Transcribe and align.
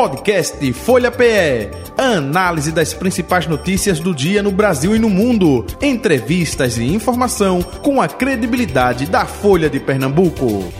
Podcast 0.00 0.72
Folha 0.72 1.12
PE. 1.12 1.68
Análise 1.98 2.72
das 2.72 2.94
principais 2.94 3.46
notícias 3.46 4.00
do 4.00 4.14
dia 4.14 4.42
no 4.42 4.50
Brasil 4.50 4.96
e 4.96 4.98
no 4.98 5.10
mundo. 5.10 5.66
Entrevistas 5.78 6.78
e 6.78 6.84
informação 6.84 7.62
com 7.62 8.00
a 8.00 8.08
credibilidade 8.08 9.04
da 9.04 9.26
Folha 9.26 9.68
de 9.68 9.78
Pernambuco. 9.78 10.72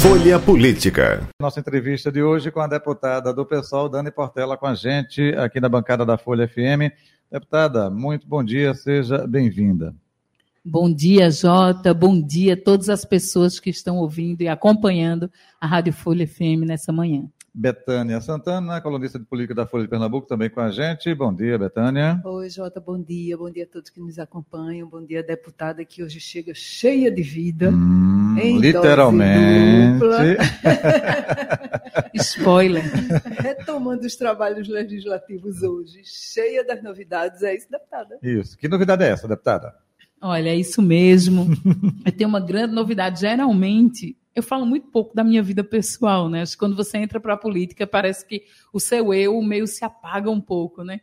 Folha 0.00 0.38
Política. 0.38 1.28
Nossa 1.38 1.60
entrevista 1.60 2.10
de 2.10 2.22
hoje 2.22 2.50
com 2.50 2.60
a 2.60 2.66
deputada 2.66 3.34
do 3.34 3.44
PSOL, 3.44 3.90
Dani 3.90 4.10
Portela, 4.10 4.56
com 4.56 4.64
a 4.64 4.74
gente 4.74 5.34
aqui 5.36 5.60
na 5.60 5.68
bancada 5.68 6.06
da 6.06 6.16
Folha 6.16 6.48
FM. 6.48 6.90
Deputada, 7.30 7.90
muito 7.90 8.26
bom 8.26 8.42
dia, 8.42 8.72
seja 8.72 9.26
bem-vinda. 9.26 9.94
Bom 10.64 10.92
dia, 10.92 11.30
Jota. 11.30 11.94
Bom 11.94 12.20
dia 12.20 12.54
a 12.54 12.56
todas 12.56 12.88
as 12.88 13.04
pessoas 13.04 13.58
que 13.58 13.70
estão 13.70 13.98
ouvindo 13.98 14.42
e 14.42 14.48
acompanhando 14.48 15.30
a 15.60 15.66
Rádio 15.66 15.92
Folha 15.92 16.26
FM 16.26 16.66
nessa 16.66 16.92
manhã. 16.92 17.28
Betânia 17.54 18.20
Santana, 18.20 18.80
colunista 18.80 19.18
de 19.18 19.24
política 19.24 19.54
da 19.54 19.66
Folha 19.66 19.82
de 19.82 19.90
Pernambuco, 19.90 20.28
também 20.28 20.48
com 20.48 20.60
a 20.60 20.70
gente. 20.70 21.12
Bom 21.14 21.34
dia, 21.34 21.58
Betânia. 21.58 22.20
Oi, 22.24 22.48
Jota, 22.48 22.78
bom 22.78 23.02
dia. 23.02 23.36
Bom 23.36 23.50
dia 23.50 23.64
a 23.64 23.66
todos 23.66 23.90
que 23.90 23.98
nos 23.98 24.18
acompanham. 24.18 24.88
Bom 24.88 25.04
dia, 25.04 25.24
deputada, 25.24 25.84
que 25.84 26.02
hoje 26.02 26.20
chega 26.20 26.52
cheia 26.54 27.10
de 27.10 27.22
vida. 27.22 27.70
Hum, 27.70 28.36
literalmente. 28.60 29.98
Spoiler. 32.14 32.84
Retomando 33.40 34.06
os 34.06 34.14
trabalhos 34.14 34.68
legislativos 34.68 35.62
hoje, 35.62 36.02
cheia 36.04 36.64
das 36.64 36.82
novidades. 36.82 37.42
É 37.42 37.56
isso, 37.56 37.66
deputada? 37.70 38.18
Isso. 38.22 38.56
Que 38.56 38.68
novidade 38.68 39.02
é 39.02 39.08
essa, 39.08 39.26
deputada? 39.26 39.74
Olha, 40.20 40.50
é 40.50 40.56
isso 40.56 40.82
mesmo. 40.82 41.46
Tem 42.16 42.26
uma 42.26 42.40
grande 42.40 42.74
novidade. 42.74 43.20
Geralmente, 43.20 44.16
eu 44.34 44.42
falo 44.42 44.66
muito 44.66 44.88
pouco 44.88 45.14
da 45.14 45.22
minha 45.22 45.42
vida 45.42 45.62
pessoal, 45.62 46.28
né? 46.28 46.42
Acho 46.42 46.52
que 46.52 46.58
quando 46.58 46.76
você 46.76 46.98
entra 46.98 47.20
para 47.20 47.34
a 47.34 47.38
política, 47.38 47.86
parece 47.86 48.26
que 48.26 48.44
o 48.72 48.80
seu 48.80 49.14
eu 49.14 49.40
meio 49.42 49.66
se 49.66 49.84
apaga 49.84 50.30
um 50.30 50.40
pouco, 50.40 50.82
né? 50.82 51.00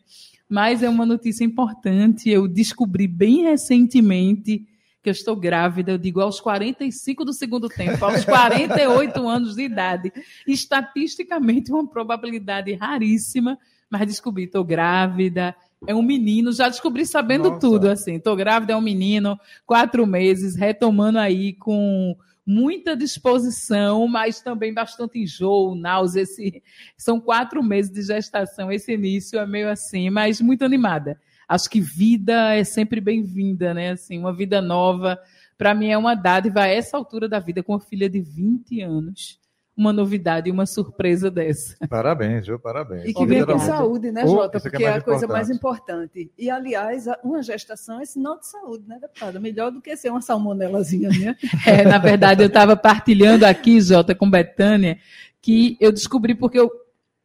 Mas 0.49 0.83
é 0.83 0.89
uma 0.89 1.05
notícia 1.05 1.43
importante. 1.43 2.29
Eu 2.29 2.47
descobri 2.47 3.07
bem 3.07 3.43
recentemente 3.43 4.65
que 5.01 5.09
eu 5.09 5.11
estou 5.11 5.35
grávida, 5.35 5.91
eu 5.91 5.97
digo 5.99 6.19
aos 6.19 6.39
45 6.39 7.23
do 7.23 7.31
segundo 7.31 7.69
tempo, 7.69 8.03
aos 8.03 8.25
48 8.25 9.27
anos 9.27 9.55
de 9.55 9.63
idade. 9.63 10.11
Estatisticamente, 10.47 11.71
uma 11.71 11.87
probabilidade 11.87 12.73
raríssima, 12.73 13.57
mas 13.89 14.07
descobri, 14.07 14.45
estou 14.45 14.63
grávida, 14.63 15.55
é 15.87 15.93
um 15.93 16.01
menino, 16.01 16.51
já 16.51 16.69
descobri 16.69 17.05
sabendo 17.05 17.49
Nossa. 17.49 17.59
tudo, 17.59 17.89
assim. 17.89 18.15
Estou 18.15 18.35
grávida, 18.35 18.73
é 18.73 18.75
um 18.75 18.81
menino, 18.81 19.39
quatro 19.65 20.05
meses, 20.05 20.55
retomando 20.55 21.19
aí 21.19 21.53
com 21.53 22.15
muita 22.45 22.95
disposição, 22.95 24.07
mas 24.07 24.41
também 24.41 24.73
bastante 24.73 25.19
enjoo, 25.19 25.75
náusea. 25.75 26.21
Esse, 26.21 26.63
são 26.97 27.19
quatro 27.19 27.63
meses 27.63 27.91
de 27.91 28.01
gestação, 28.01 28.71
esse 28.71 28.93
início 28.93 29.39
é 29.39 29.45
meio 29.45 29.69
assim, 29.69 30.09
mas 30.09 30.41
muito 30.41 30.63
animada. 30.63 31.19
Acho 31.47 31.69
que 31.69 31.79
vida 31.79 32.55
é 32.55 32.63
sempre 32.63 32.99
bem-vinda, 32.99 33.73
né? 33.73 33.91
Assim, 33.91 34.17
uma 34.17 34.33
vida 34.33 34.61
nova. 34.61 35.19
Para 35.57 35.75
mim 35.75 35.89
é 35.89 35.97
uma 35.97 36.15
dádiva 36.15 36.61
a 36.61 36.67
essa 36.67 36.97
altura 36.97 37.29
da 37.29 37.39
vida, 37.39 37.61
com 37.61 37.73
uma 37.73 37.79
filha 37.79 38.09
de 38.09 38.19
20 38.19 38.81
anos 38.81 39.44
uma 39.77 39.91
novidade 39.91 40.49
e 40.49 40.51
uma 40.51 40.65
surpresa 40.65 41.29
dessa. 41.29 41.75
Parabéns, 41.87 42.47
viu? 42.47 42.57
Parabéns. 42.57 43.05
E 43.05 43.13
que 43.13 43.25
venha 43.25 43.45
com 43.45 43.59
saúde, 43.59 44.11
né, 44.11 44.25
Jota? 44.25 44.59
Porque 44.59 44.83
é, 44.83 44.87
é 44.87 44.93
a 44.93 45.01
coisa 45.01 45.27
mais 45.27 45.49
importante. 45.49 46.31
E, 46.37 46.49
aliás, 46.49 47.05
uma 47.23 47.41
gestação 47.41 47.99
é 47.99 48.05
sinal 48.05 48.39
de 48.39 48.47
saúde, 48.47 48.87
né, 48.87 48.97
deputada? 49.01 49.39
Melhor 49.39 49.71
do 49.71 49.81
que 49.81 49.95
ser 49.97 50.09
uma 50.09 50.21
salmonelazinha, 50.21 51.09
né? 51.09 51.35
é, 51.67 51.83
na 51.83 51.97
verdade, 51.97 52.41
eu 52.41 52.47
estava 52.47 52.77
partilhando 52.77 53.45
aqui, 53.45 53.81
Jota, 53.81 54.15
com 54.15 54.29
Betânia, 54.29 54.97
que 55.41 55.77
eu 55.81 55.91
descobri 55.91 56.33
porque 56.33 56.59
eu 56.59 56.71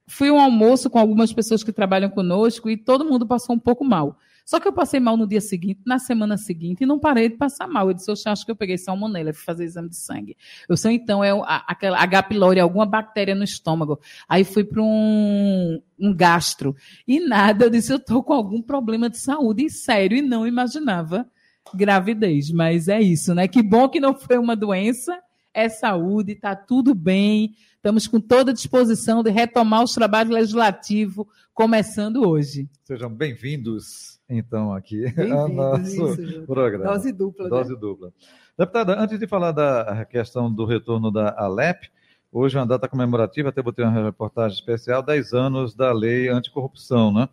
fui 0.09 0.29
um 0.29 0.41
almoço 0.41 0.91
com 0.91 0.99
algumas 0.99 1.33
pessoas 1.33 1.63
que 1.63 1.73
trabalham 1.73 2.11
conosco 2.11 2.69
e 2.69 2.77
todo 2.77 3.05
mundo 3.05 3.27
passou 3.27 3.55
um 3.55 3.59
pouco 3.61 3.85
mal. 3.85 4.19
Só 4.51 4.59
que 4.59 4.67
eu 4.67 4.73
passei 4.73 4.99
mal 4.99 5.17
no 5.17 5.29
dia 5.29 5.41
seguinte, 5.41 5.81
na 5.87 6.01
semana 6.01 6.37
seguinte, 6.37 6.83
e 6.83 6.87
não 6.87 6.99
parei 6.99 7.29
de 7.29 7.37
passar 7.37 7.69
mal. 7.69 7.87
Eu 7.87 7.95
disse, 7.95 8.11
eu 8.11 8.17
acho 8.27 8.45
que 8.45 8.51
eu 8.51 8.57
peguei 8.57 8.77
salmonela, 8.77 9.33
fui 9.33 9.45
fazer 9.45 9.63
exame 9.63 9.91
de 9.91 9.97
sangue. 9.97 10.37
Eu 10.69 10.77
sei, 10.77 10.95
então, 10.95 11.23
é 11.23 11.31
aquela 11.69 11.97
H. 12.01 12.25
pylori, 12.25 12.59
alguma 12.59 12.85
bactéria 12.85 13.33
no 13.33 13.45
estômago. 13.45 14.01
Aí 14.29 14.43
fui 14.43 14.65
para 14.65 14.83
um, 14.83 15.81
um 15.97 16.13
gastro. 16.13 16.75
E 17.07 17.21
nada, 17.21 17.67
eu 17.67 17.71
disse, 17.71 17.93
eu 17.93 17.99
estou 17.99 18.25
com 18.25 18.33
algum 18.33 18.61
problema 18.61 19.09
de 19.09 19.19
saúde, 19.19 19.67
e 19.67 19.71
sério, 19.71 20.19
e 20.19 20.21
não 20.21 20.45
imaginava 20.45 21.29
gravidez. 21.73 22.51
Mas 22.51 22.89
é 22.89 23.01
isso, 23.01 23.33
né? 23.33 23.47
Que 23.47 23.63
bom 23.63 23.89
que 23.89 24.01
não 24.01 24.19
foi 24.19 24.37
uma 24.37 24.57
doença, 24.57 25.17
é 25.55 25.69
saúde, 25.69 26.33
está 26.33 26.57
tudo 26.57 26.93
bem. 26.93 27.55
Estamos 27.77 28.09
com 28.09 28.21
toda 28.21 28.51
a 28.51 28.55
disposição 28.55 29.23
de 29.23 29.31
retomar 29.31 29.85
os 29.85 29.95
trabalhos 29.95 30.35
legislativos, 30.35 31.25
começando 31.61 32.27
hoje. 32.27 32.71
Sejam 32.85 33.11
bem-vindos 33.11 34.19
então 34.31 34.73
aqui 34.73 35.05
ao 35.31 35.47
nosso 35.47 36.15
isso, 36.15 36.43
programa. 36.47 36.85
Dose 36.87 37.13
dupla. 37.13 37.45
Né? 37.45 37.51
Dose 37.51 37.75
né? 37.75 37.79
dupla. 37.79 38.13
Deputada, 38.59 38.99
antes 38.99 39.19
de 39.19 39.27
falar 39.27 39.53
da 39.53 40.07
questão 40.07 40.51
do 40.51 40.65
retorno 40.65 41.11
da 41.11 41.35
Alep, 41.37 41.91
hoje 42.33 42.57
é 42.57 42.61
uma 42.61 42.67
data 42.67 42.89
comemorativa, 42.89 43.51
até 43.51 43.61
botei 43.61 43.85
uma 43.85 44.07
reportagem 44.07 44.57
especial, 44.57 45.03
10 45.03 45.35
anos 45.35 45.75
da 45.75 45.93
lei 45.93 46.31
anticorrupção, 46.31 47.13
né? 47.13 47.29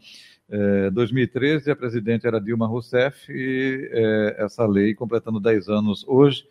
É, 0.50 0.90
2013, 0.90 1.72
a 1.72 1.76
presidente 1.78 2.28
era 2.28 2.42
Dilma 2.42 2.68
Rousseff 2.68 3.32
e 3.32 3.90
é, 3.94 4.44
essa 4.44 4.66
lei, 4.68 4.94
completando 4.94 5.40
10 5.40 5.70
anos 5.70 6.04
hoje, 6.06 6.44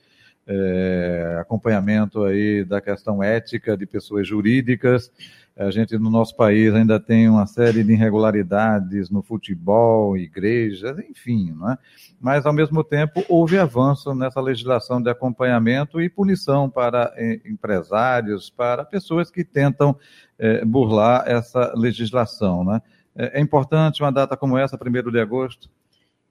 é, 0.46 1.36
acompanhamento 1.42 2.24
aí 2.24 2.64
da 2.64 2.80
questão 2.80 3.22
ética 3.22 3.76
de 3.76 3.84
pessoas 3.84 4.26
jurídicas, 4.26 5.12
a 5.58 5.70
gente, 5.70 5.96
no 5.96 6.10
nosso 6.10 6.36
país, 6.36 6.74
ainda 6.74 7.00
tem 7.00 7.30
uma 7.30 7.46
série 7.46 7.82
de 7.82 7.92
irregularidades 7.92 9.08
no 9.08 9.22
futebol, 9.22 10.14
igrejas, 10.14 10.98
enfim, 11.08 11.50
não 11.52 11.70
é? 11.70 11.78
mas, 12.20 12.44
ao 12.44 12.52
mesmo 12.52 12.84
tempo, 12.84 13.24
houve 13.26 13.58
avanço 13.58 14.14
nessa 14.14 14.38
legislação 14.38 15.00
de 15.00 15.08
acompanhamento 15.08 15.98
e 15.98 16.10
punição 16.10 16.68
para 16.68 17.10
eh, 17.16 17.40
empresários, 17.46 18.50
para 18.50 18.84
pessoas 18.84 19.30
que 19.30 19.42
tentam 19.42 19.96
eh, 20.38 20.62
burlar 20.62 21.24
essa 21.26 21.72
legislação. 21.74 22.62
Né? 22.62 22.82
É 23.14 23.40
importante 23.40 24.02
uma 24.02 24.12
data 24.12 24.36
como 24.36 24.58
essa, 24.58 24.76
1 24.76 25.10
de 25.10 25.18
agosto? 25.18 25.70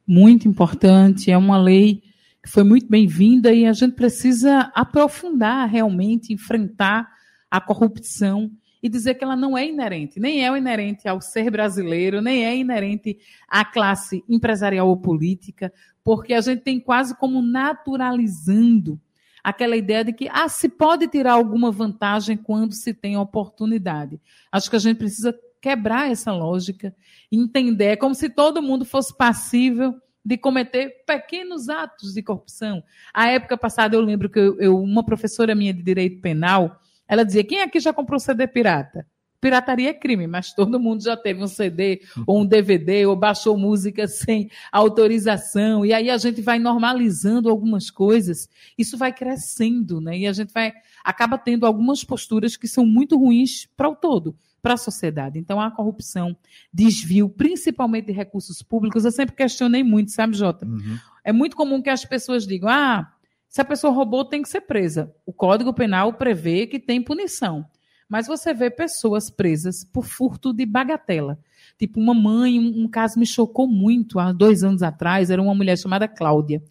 Muito 0.05 0.47
importante, 0.47 1.31
é 1.31 1.37
uma 1.37 1.57
lei 1.57 2.03
que 2.43 2.49
foi 2.51 2.63
muito 2.63 2.87
bem-vinda 2.87 3.51
e 3.51 3.65
a 3.65 3.73
gente 3.73 3.95
precisa 3.95 4.71
aprofundar 4.75 5.67
realmente, 5.67 6.31
enfrentar 6.31 7.09
a 7.49 7.59
corrupção 7.59 8.51
e 8.85 8.89
dizer 8.89 9.15
que 9.15 9.23
ela 9.23 9.35
não 9.35 9.57
é 9.57 9.67
inerente, 9.67 10.19
nem 10.19 10.45
é 10.45 10.55
inerente 10.55 11.07
ao 11.07 11.19
ser 11.19 11.49
brasileiro, 11.49 12.21
nem 12.21 12.45
é 12.45 12.55
inerente 12.55 13.17
à 13.47 13.65
classe 13.65 14.23
empresarial 14.29 14.87
ou 14.87 14.95
política, 14.95 15.73
porque 16.03 16.35
a 16.35 16.41
gente 16.41 16.61
tem 16.61 16.79
quase 16.79 17.17
como 17.17 17.41
naturalizando 17.41 19.01
aquela 19.43 19.75
ideia 19.75 20.03
de 20.03 20.13
que 20.13 20.29
ah, 20.31 20.47
se 20.47 20.69
pode 20.69 21.07
tirar 21.07 21.33
alguma 21.33 21.71
vantagem 21.71 22.37
quando 22.37 22.73
se 22.73 22.93
tem 22.93 23.17
oportunidade. 23.17 24.21
Acho 24.51 24.69
que 24.69 24.75
a 24.75 24.79
gente 24.79 24.97
precisa 24.97 25.35
quebrar 25.59 26.11
essa 26.11 26.31
lógica, 26.31 26.95
entender, 27.31 27.85
é 27.85 27.95
como 27.95 28.13
se 28.13 28.29
todo 28.29 28.61
mundo 28.61 28.85
fosse 28.85 29.17
passível 29.17 29.95
de 30.23 30.37
cometer 30.37 31.03
pequenos 31.07 31.69
atos 31.69 32.13
de 32.13 32.21
corrupção. 32.21 32.83
A 33.11 33.29
época 33.29 33.57
passada 33.57 33.95
eu 33.95 34.01
lembro 34.01 34.29
que 34.29 34.37
eu, 34.37 34.59
eu, 34.59 34.79
uma 34.79 35.03
professora 35.03 35.55
minha 35.55 35.73
de 35.73 35.81
direito 35.81 36.21
penal, 36.21 36.79
ela 37.07 37.23
dizia: 37.23 37.43
quem 37.43 37.61
aqui 37.61 37.79
já 37.79 37.93
comprou 37.93 38.19
CD 38.19 38.47
pirata? 38.47 39.05
Pirataria 39.45 39.89
é 39.89 39.93
crime, 39.93 40.25
mas 40.25 40.53
todo 40.53 40.79
mundo 40.79 41.03
já 41.03 41.15
teve 41.15 41.43
um 41.43 41.47
CD 41.47 42.01
ou 42.25 42.41
um 42.41 42.45
DVD 42.45 43.05
ou 43.05 43.15
baixou 43.15 43.55
música 43.55 44.07
sem 44.09 44.49
autorização. 44.71 45.85
E 45.85 45.93
aí 45.93 46.09
a 46.09 46.17
gente 46.17 46.41
vai 46.41 46.57
normalizando 46.57 47.47
algumas 47.47 47.91
coisas, 47.91 48.49
isso 48.75 48.97
vai 48.97 49.13
crescendo, 49.13 50.01
né? 50.01 50.17
E 50.17 50.25
a 50.25 50.33
gente 50.33 50.51
vai 50.51 50.73
acaba 51.03 51.37
tendo 51.37 51.67
algumas 51.67 52.03
posturas 52.03 52.57
que 52.57 52.67
são 52.67 52.87
muito 52.87 53.19
ruins 53.19 53.67
para 53.77 53.87
o 53.87 53.95
todo, 53.95 54.35
para 54.63 54.73
a 54.73 54.77
sociedade. 54.77 55.37
Então 55.37 55.61
a 55.61 55.69
corrupção, 55.69 56.35
desvio, 56.73 57.29
principalmente 57.29 58.07
de 58.07 58.13
recursos 58.13 58.63
públicos, 58.63 59.05
eu 59.05 59.11
sempre 59.11 59.35
questionei 59.35 59.83
muito, 59.83 60.11
sabe, 60.11 60.35
Jota? 60.35 60.65
Uhum. 60.65 60.97
É 61.23 61.31
muito 61.31 61.55
comum 61.55 61.83
que 61.83 61.89
as 61.91 62.03
pessoas 62.03 62.47
digam: 62.47 62.67
"Ah, 62.67 63.13
se 63.55 63.61
a 63.61 63.63
pessoa 63.63 63.93
roubou, 63.93 64.25
tem 64.25 64.41
que 64.41 64.49
ser 64.49 64.59
presa. 64.59 65.15
O 65.25 65.31
Código 65.31 65.73
Penal 65.73 66.11
prevê 66.11 66.67
que 66.67 66.77
tem 66.77 67.01
punição. 67.01 67.65
Mas 68.09 68.27
você 68.27 68.53
vê 68.53 68.69
pessoas 68.69 69.29
presas 69.29 69.81
por 69.81 70.03
furto 70.03 70.51
de 70.51 70.65
bagatela. 70.65 71.39
Tipo, 71.79 72.01
uma 72.01 72.13
mãe, 72.13 72.59
um, 72.59 72.83
um 72.83 72.85
caso 72.89 73.17
me 73.17 73.25
chocou 73.25 73.65
muito 73.65 74.19
há 74.19 74.33
dois 74.33 74.61
anos 74.61 74.83
atrás, 74.83 75.29
era 75.29 75.41
uma 75.41 75.55
mulher 75.55 75.77
chamada 75.77 76.05
Cláudia. 76.05 76.61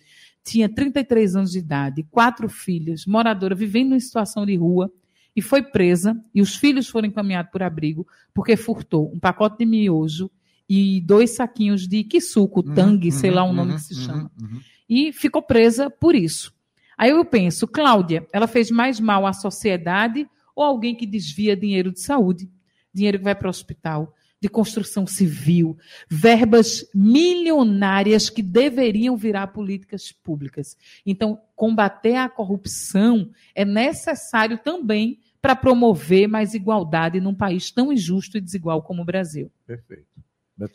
Tinha 0.44 0.68
33 0.68 1.36
anos 1.36 1.52
de 1.52 1.60
idade, 1.60 2.02
quatro 2.10 2.50
filhos, 2.50 3.06
moradora, 3.06 3.54
vivendo 3.54 3.94
em 3.94 4.00
situação 4.00 4.44
de 4.44 4.54
rua, 4.54 4.92
e 5.34 5.40
foi 5.40 5.62
presa, 5.62 6.14
e 6.34 6.42
os 6.42 6.54
filhos 6.54 6.86
foram 6.86 7.08
encaminhados 7.08 7.50
por 7.50 7.62
abrigo, 7.62 8.06
porque 8.34 8.58
furtou 8.58 9.10
um 9.10 9.18
pacote 9.18 9.56
de 9.56 9.64
miojo 9.64 10.30
e 10.68 11.00
dois 11.00 11.30
saquinhos 11.30 11.88
de 11.88 12.04
quisuco, 12.04 12.60
uhum, 12.60 12.74
tangue, 12.74 13.08
uhum, 13.08 13.18
sei 13.18 13.30
lá 13.30 13.42
o 13.42 13.54
nome 13.54 13.70
uhum, 13.70 13.76
que 13.78 13.82
se 13.84 13.94
uhum, 13.94 14.00
chama. 14.00 14.30
Uhum. 14.38 14.60
e 14.86 15.14
ficou 15.14 15.40
presa 15.40 15.88
por 15.88 16.14
isso. 16.14 16.53
Aí 16.96 17.10
eu 17.10 17.24
penso, 17.24 17.66
Cláudia, 17.66 18.26
ela 18.32 18.46
fez 18.46 18.70
mais 18.70 19.00
mal 19.00 19.26
à 19.26 19.32
sociedade 19.32 20.28
ou 20.54 20.64
alguém 20.64 20.94
que 20.94 21.06
desvia 21.06 21.56
dinheiro 21.56 21.92
de 21.92 22.00
saúde, 22.00 22.48
dinheiro 22.92 23.18
que 23.18 23.24
vai 23.24 23.34
para 23.34 23.46
o 23.46 23.50
hospital, 23.50 24.14
de 24.40 24.48
construção 24.48 25.06
civil, 25.06 25.76
verbas 26.06 26.86
milionárias 26.94 28.28
que 28.28 28.42
deveriam 28.42 29.16
virar 29.16 29.46
políticas 29.46 30.12
públicas. 30.12 30.76
Então, 31.06 31.40
combater 31.56 32.16
a 32.16 32.28
corrupção 32.28 33.30
é 33.54 33.64
necessário 33.64 34.58
também 34.58 35.18
para 35.40 35.56
promover 35.56 36.28
mais 36.28 36.52
igualdade 36.52 37.20
num 37.20 37.34
país 37.34 37.70
tão 37.70 37.90
injusto 37.90 38.36
e 38.36 38.40
desigual 38.40 38.82
como 38.82 39.00
o 39.00 39.04
Brasil. 39.04 39.50
Perfeito. 39.66 40.06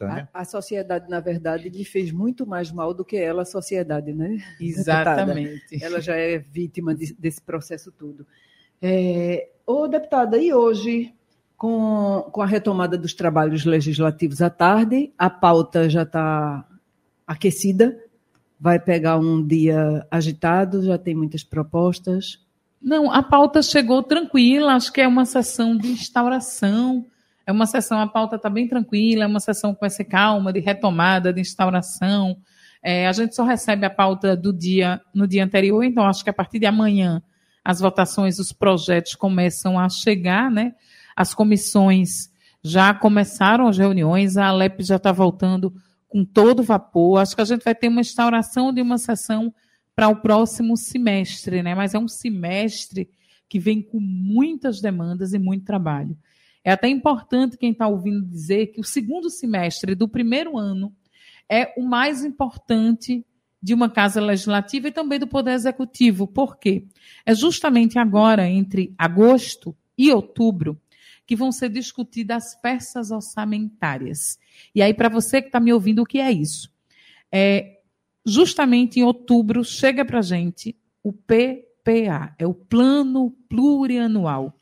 A, 0.01 0.41
a, 0.41 0.45
sociedade, 0.45 1.09
na 1.09 1.21
verdade, 1.21 1.69
lhe 1.69 1.85
fez 1.85 2.11
muito 2.11 2.45
mais 2.45 2.69
mal 2.69 2.93
do 2.93 3.05
que 3.05 3.15
ela, 3.15 3.43
a 3.43 3.45
sociedade, 3.45 4.13
né? 4.13 4.37
Exatamente. 4.59 5.81
Ela 5.81 6.01
já 6.01 6.15
é 6.15 6.37
vítima 6.37 6.93
de, 6.93 7.13
desse 7.13 7.41
processo 7.41 7.89
todo. 7.89 8.27
É, 8.81 9.49
ô, 9.65 9.87
deputada, 9.87 10.37
e 10.37 10.53
hoje, 10.53 11.13
com, 11.55 12.29
com 12.29 12.41
a 12.41 12.45
retomada 12.45 12.97
dos 12.97 13.13
trabalhos 13.13 13.63
legislativos 13.63 14.41
à 14.41 14.49
tarde, 14.49 15.13
a 15.17 15.29
pauta 15.29 15.89
já 15.89 16.03
está 16.03 16.67
aquecida? 17.25 17.97
Vai 18.59 18.79
pegar 18.79 19.17
um 19.17 19.45
dia 19.45 20.05
agitado? 20.11 20.83
Já 20.83 20.97
tem 20.97 21.15
muitas 21.15 21.43
propostas? 21.43 22.45
Não, 22.81 23.09
a 23.09 23.23
pauta 23.23 23.61
chegou 23.61 24.03
tranquila, 24.03 24.73
acho 24.73 24.91
que 24.91 24.99
é 24.99 25.07
uma 25.07 25.25
sessão 25.25 25.77
de 25.77 25.87
instauração 25.87 27.05
é 27.49 27.51
uma 27.51 27.65
sessão, 27.65 27.99
a 27.99 28.05
pauta 28.05 28.35
está 28.35 28.47
bem 28.47 28.67
tranquila, 28.67 29.23
é 29.23 29.27
uma 29.27 29.39
sessão 29.39 29.73
com 29.73 29.83
essa 29.83 30.03
calma, 30.03 30.53
de 30.53 30.59
retomada, 30.59 31.33
de 31.33 31.41
instauração. 31.41 32.37
É, 32.79 33.07
a 33.07 33.11
gente 33.11 33.35
só 33.35 33.43
recebe 33.43 33.87
a 33.87 33.89
pauta 33.89 34.37
do 34.37 34.53
dia 34.53 35.01
no 35.15 35.27
dia 35.27 35.43
anterior, 35.43 35.83
então 35.83 36.05
acho 36.05 36.23
que 36.23 36.29
a 36.29 36.33
partir 36.33 36.59
de 36.59 36.67
amanhã 36.67 37.23
as 37.65 37.79
votações, 37.79 38.37
os 38.37 38.53
projetos 38.53 39.15
começam 39.15 39.79
a 39.79 39.89
chegar, 39.89 40.51
né? 40.51 40.75
As 41.15 41.33
comissões 41.33 42.29
já 42.63 42.93
começaram 42.93 43.67
as 43.67 43.79
reuniões, 43.79 44.37
a 44.37 44.45
Alep 44.45 44.83
já 44.83 44.97
está 44.97 45.11
voltando 45.11 45.73
com 46.07 46.23
todo 46.23 46.61
vapor. 46.61 47.19
Acho 47.19 47.35
que 47.35 47.41
a 47.41 47.45
gente 47.45 47.63
vai 47.63 47.73
ter 47.73 47.87
uma 47.87 48.01
instauração 48.01 48.71
de 48.71 48.79
uma 48.79 48.99
sessão 48.99 49.51
para 49.95 50.07
o 50.07 50.15
próximo 50.15 50.77
semestre, 50.77 51.63
né? 51.63 51.73
Mas 51.73 51.95
é 51.95 51.99
um 51.99 52.07
semestre 52.07 53.09
que 53.49 53.59
vem 53.59 53.81
com 53.81 53.99
muitas 53.99 54.79
demandas 54.79 55.33
e 55.33 55.39
muito 55.39 55.65
trabalho. 55.65 56.15
É 56.63 56.71
até 56.71 56.87
importante 56.87 57.57
quem 57.57 57.71
está 57.71 57.87
ouvindo 57.87 58.25
dizer 58.25 58.67
que 58.67 58.81
o 58.81 58.83
segundo 58.83 59.29
semestre 59.29 59.95
do 59.95 60.07
primeiro 60.07 60.57
ano 60.57 60.93
é 61.49 61.73
o 61.77 61.83
mais 61.83 62.23
importante 62.23 63.25
de 63.61 63.73
uma 63.73 63.89
casa 63.89 64.21
legislativa 64.21 64.87
e 64.87 64.91
também 64.91 65.19
do 65.19 65.27
Poder 65.27 65.51
Executivo. 65.51 66.27
Por 66.27 66.57
quê? 66.57 66.85
É 67.25 67.33
justamente 67.33 67.97
agora, 67.97 68.47
entre 68.47 68.93
agosto 68.97 69.75
e 69.97 70.11
outubro, 70.11 70.79
que 71.25 71.35
vão 71.35 71.51
ser 71.51 71.69
discutidas 71.69 72.37
as 72.37 72.61
peças 72.61 73.11
orçamentárias. 73.11 74.39
E 74.73 74.81
aí, 74.81 74.93
para 74.93 75.09
você 75.09 75.41
que 75.41 75.47
está 75.49 75.59
me 75.59 75.73
ouvindo, 75.73 76.01
o 76.01 76.05
que 76.05 76.19
é 76.19 76.31
isso? 76.31 76.71
É, 77.31 77.79
justamente 78.25 78.99
em 78.99 79.03
outubro 79.03 79.63
chega 79.63 80.05
para 80.05 80.19
a 80.19 80.23
gente 80.23 80.75
o 81.03 81.11
PPA, 81.11 82.33
é 82.37 82.47
o 82.47 82.53
Plano 82.53 83.31
Plurianual 83.49 84.55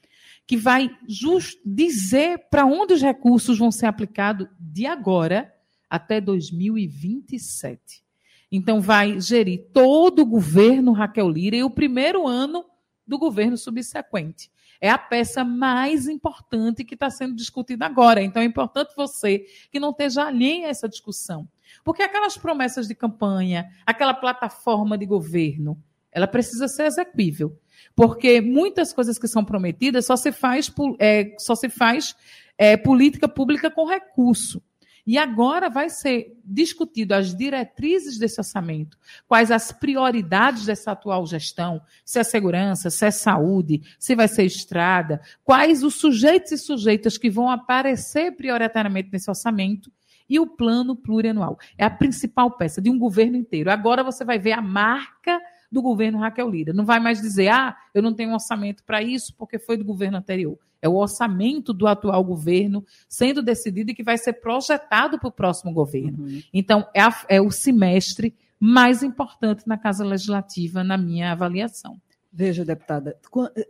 que 0.47 0.55
vai 0.55 0.89
just 1.05 1.59
dizer 1.65 2.47
para 2.49 2.65
onde 2.65 2.93
os 2.93 3.01
recursos 3.01 3.59
vão 3.59 3.69
ser 3.69 3.85
aplicados 3.85 4.47
de 4.57 4.85
agora 4.85 5.53
até 5.89 6.21
2027. 6.21 8.01
Então, 8.49 8.79
vai 8.79 9.19
gerir 9.19 9.67
todo 9.73 10.21
o 10.21 10.25
governo 10.25 10.93
Raquel 10.93 11.29
Lira 11.29 11.57
e 11.57 11.63
o 11.63 11.69
primeiro 11.69 12.25
ano 12.25 12.65
do 13.05 13.17
governo 13.17 13.57
subsequente. 13.57 14.49
É 14.79 14.89
a 14.89 14.97
peça 14.97 15.43
mais 15.43 16.07
importante 16.07 16.85
que 16.85 16.93
está 16.93 17.09
sendo 17.09 17.35
discutida 17.35 17.85
agora. 17.85 18.21
Então, 18.21 18.41
é 18.41 18.45
importante 18.45 18.93
você 18.95 19.45
que 19.69 19.81
não 19.81 19.89
esteja 19.89 20.27
alheio 20.27 20.65
a 20.65 20.69
essa 20.69 20.87
discussão. 20.87 21.47
Porque 21.83 22.03
aquelas 22.03 22.37
promessas 22.37 22.87
de 22.87 22.95
campanha, 22.95 23.69
aquela 23.85 24.13
plataforma 24.13 24.97
de 24.97 25.05
governo, 25.05 25.81
ela 26.09 26.27
precisa 26.27 26.69
ser 26.69 26.85
execuível. 26.85 27.59
Porque 27.95 28.41
muitas 28.41 28.93
coisas 28.93 29.17
que 29.17 29.27
são 29.27 29.43
prometidas 29.43 30.05
só 30.05 30.15
se 30.15 30.31
faz, 30.31 30.71
é, 30.99 31.35
só 31.39 31.55
se 31.55 31.69
faz 31.69 32.15
é, 32.57 32.75
política 32.77 33.27
pública 33.27 33.69
com 33.69 33.85
recurso. 33.85 34.61
E 35.07 35.17
agora 35.17 35.69
vai 35.69 35.89
ser 35.89 36.37
discutido 36.43 37.15
as 37.15 37.33
diretrizes 37.33 38.17
desse 38.17 38.41
orçamento, 38.41 38.97
quais 39.25 39.51
as 39.51 39.71
prioridades 39.71 40.65
dessa 40.65 40.91
atual 40.91 41.25
gestão, 41.25 41.81
se 42.03 42.19
é 42.19 42.23
segurança, 42.25 42.89
se 42.89 43.05
é 43.05 43.11
saúde, 43.11 43.81
se 43.97 44.15
vai 44.15 44.27
ser 44.27 44.43
estrada, 44.43 45.21
quais 45.45 45.81
os 45.81 45.95
sujeitos 45.95 46.51
e 46.51 46.57
sujeitas 46.57 47.17
que 47.17 47.29
vão 47.29 47.49
aparecer 47.49 48.35
prioritariamente 48.35 49.09
nesse 49.09 49.29
orçamento 49.29 49.89
e 50.29 50.41
o 50.41 50.45
plano 50.45 50.93
plurianual. 50.93 51.57
É 51.77 51.85
a 51.85 51.89
principal 51.89 52.51
peça 52.57 52.81
de 52.81 52.89
um 52.89 52.99
governo 52.99 53.37
inteiro. 53.37 53.71
Agora 53.71 54.03
você 54.03 54.25
vai 54.25 54.37
ver 54.37 54.51
a 54.51 54.61
marca 54.61 55.39
do 55.71 55.81
governo 55.81 56.19
Raquel 56.19 56.49
Lira. 56.49 56.73
Não 56.73 56.85
vai 56.85 56.99
mais 56.99 57.21
dizer, 57.21 57.49
ah, 57.49 57.75
eu 57.93 58.01
não 58.01 58.13
tenho 58.13 58.33
orçamento 58.33 58.83
para 58.83 59.01
isso 59.01 59.33
porque 59.37 59.59
foi 59.59 59.77
do 59.77 59.85
governo 59.85 60.17
anterior. 60.17 60.57
É 60.81 60.87
o 60.87 60.95
orçamento 60.95 61.73
do 61.73 61.87
atual 61.87 62.23
governo 62.23 62.85
sendo 63.09 63.41
decidido 63.41 63.91
e 63.91 63.95
que 63.95 64.03
vai 64.03 64.17
ser 64.17 64.33
projetado 64.33 65.19
para 65.19 65.27
o 65.27 65.31
próximo 65.31 65.73
governo. 65.73 66.23
Uhum. 66.23 66.41
Então, 66.53 66.87
é, 66.93 67.01
a, 67.01 67.25
é 67.27 67.41
o 67.41 67.49
semestre 67.49 68.35
mais 68.59 69.03
importante 69.03 69.67
na 69.67 69.77
Casa 69.77 70.03
Legislativa, 70.03 70.83
na 70.83 70.97
minha 70.97 71.31
avaliação. 71.31 71.99
Veja, 72.31 72.63
deputada, 72.63 73.17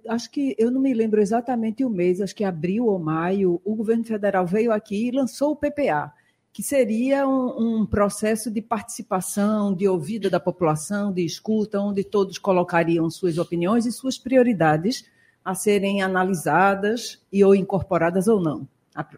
acho 0.10 0.30
que 0.30 0.56
eu 0.58 0.70
não 0.70 0.82
me 0.82 0.94
lembro 0.94 1.22
exatamente 1.22 1.86
o 1.86 1.90
mês, 1.90 2.20
acho 2.20 2.36
que 2.36 2.44
abril 2.44 2.86
ou 2.88 3.00
maio, 3.00 3.62
o 3.64 3.76
governo 3.76 4.04
federal 4.04 4.46
veio 4.46 4.74
aqui 4.74 5.08
e 5.08 5.12
lançou 5.12 5.52
o 5.52 5.56
PPA 5.56 6.14
que 6.58 6.64
seria 6.64 7.28
um, 7.28 7.82
um, 7.82 7.86
processo 7.86 8.50
de 8.50 8.64
participação, 8.64 9.72
de 9.76 9.88
ouvida 9.88 10.28
da 10.28 10.40
população, 10.40 11.14
de 11.14 11.24
escuta, 11.24 11.80
onde 11.80 12.04
todos 12.04 12.40
colocariam 12.40 13.08
suas 13.12 13.38
opiniões 13.38 13.86
e 13.86 13.92
suas 13.92 14.18
prioridades 14.18 15.06
a 15.46 15.54
serem 15.54 16.02
analisadas 16.02 17.22
e 17.32 17.44
ou 17.44 17.54
incorporadas 17.54 18.28
ou 18.28 18.42
não 18.42 18.68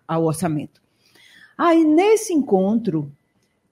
ao 0.06 0.26
orçamento. 0.26 0.82
Aí, 1.58 1.86
nesse 1.86 2.34
encontro, 2.34 3.10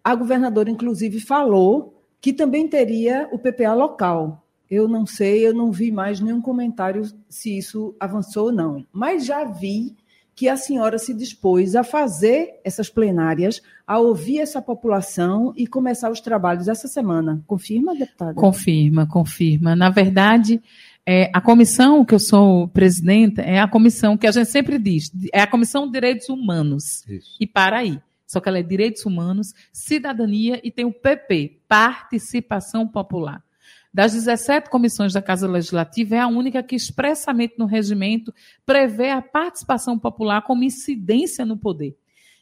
a 0.02 0.16
governadora, 0.16 0.70
inclusive, 0.70 1.20
falou 1.20 1.94
que 2.22 2.32
também 2.32 2.70
teria 2.70 3.28
o 3.34 3.38
PPA 3.38 3.74
local. 3.74 4.42
Eu 4.72 4.88
não 4.88 5.06
sei, 5.06 5.46
eu 5.46 5.54
não 5.54 5.74
vi 5.74 5.92
mais 5.92 6.22
nenhum 6.22 6.42
comentário 6.42 7.04
se 7.28 7.58
isso 7.58 7.94
avançou 8.00 8.46
ou 8.46 8.52
não, 8.54 8.86
mas 8.94 9.26
já 9.26 9.44
vi 9.44 9.94
que 10.38 10.48
a 10.48 10.56
senhora 10.56 11.00
se 11.00 11.16
dispôs 11.16 11.76
a 11.76 11.84
fazer 11.84 12.62
essas 12.64 12.92
plenárias, 12.92 13.60
a 13.88 13.98
ouvir 13.98 14.38
essa 14.38 14.62
população 14.62 15.52
e 15.58 15.66
começar 15.66 16.12
os 16.12 16.22
trabalhos 16.22 16.68
essa 16.68 16.88
semana. 16.88 17.42
Confirma, 17.48 17.96
deputada? 17.96 18.36
Confirma, 18.36 19.08
confirma. 19.08 19.76
Na 19.76 19.90
verdade, 19.90 20.62
é, 21.04 21.32
a 21.34 21.42
comissão 21.42 22.06
que 22.06 22.14
eu 22.14 22.20
sou 22.20 22.68
presidenta 22.68 23.42
é 23.42 23.60
a 23.60 23.68
comissão 23.68 24.16
que 24.16 24.28
a 24.28 24.32
gente 24.32 24.48
sempre 24.52 24.78
diz, 24.78 25.12
é 25.34 25.42
a 25.42 25.48
Comissão 25.48 25.88
de 25.88 25.94
Direitos 25.94 26.30
Humanos. 26.30 27.04
Isso. 27.08 27.36
E 27.40 27.48
para 27.48 27.80
aí. 27.80 28.00
Só 28.28 28.40
que 28.40 28.48
ela 28.48 28.60
é 28.60 28.64
Direitos 28.64 29.06
Humanos, 29.08 29.56
Cidadania 29.74 30.62
e 30.64 30.70
tem 30.70 30.86
o 30.86 30.94
PP, 30.94 31.62
Participação 31.68 32.88
Popular. 32.88 33.42
Das 33.94 34.14
17 34.14 34.70
comissões 34.70 35.14
da 35.14 35.22
Casa 35.22 35.48
Legislativa, 35.48 36.16
é 36.16 36.20
a 36.20 36.28
única 36.28 36.62
que 36.62 36.76
expressamente 36.76 37.56
no 37.58 37.66
regimento 37.66 38.34
prevê 38.66 39.12
a 39.12 39.22
participação 39.22 39.98
popular 39.98 40.42
como 40.44 40.64
incidência 40.64 41.46
no 41.46 41.58
poder. 41.58 41.98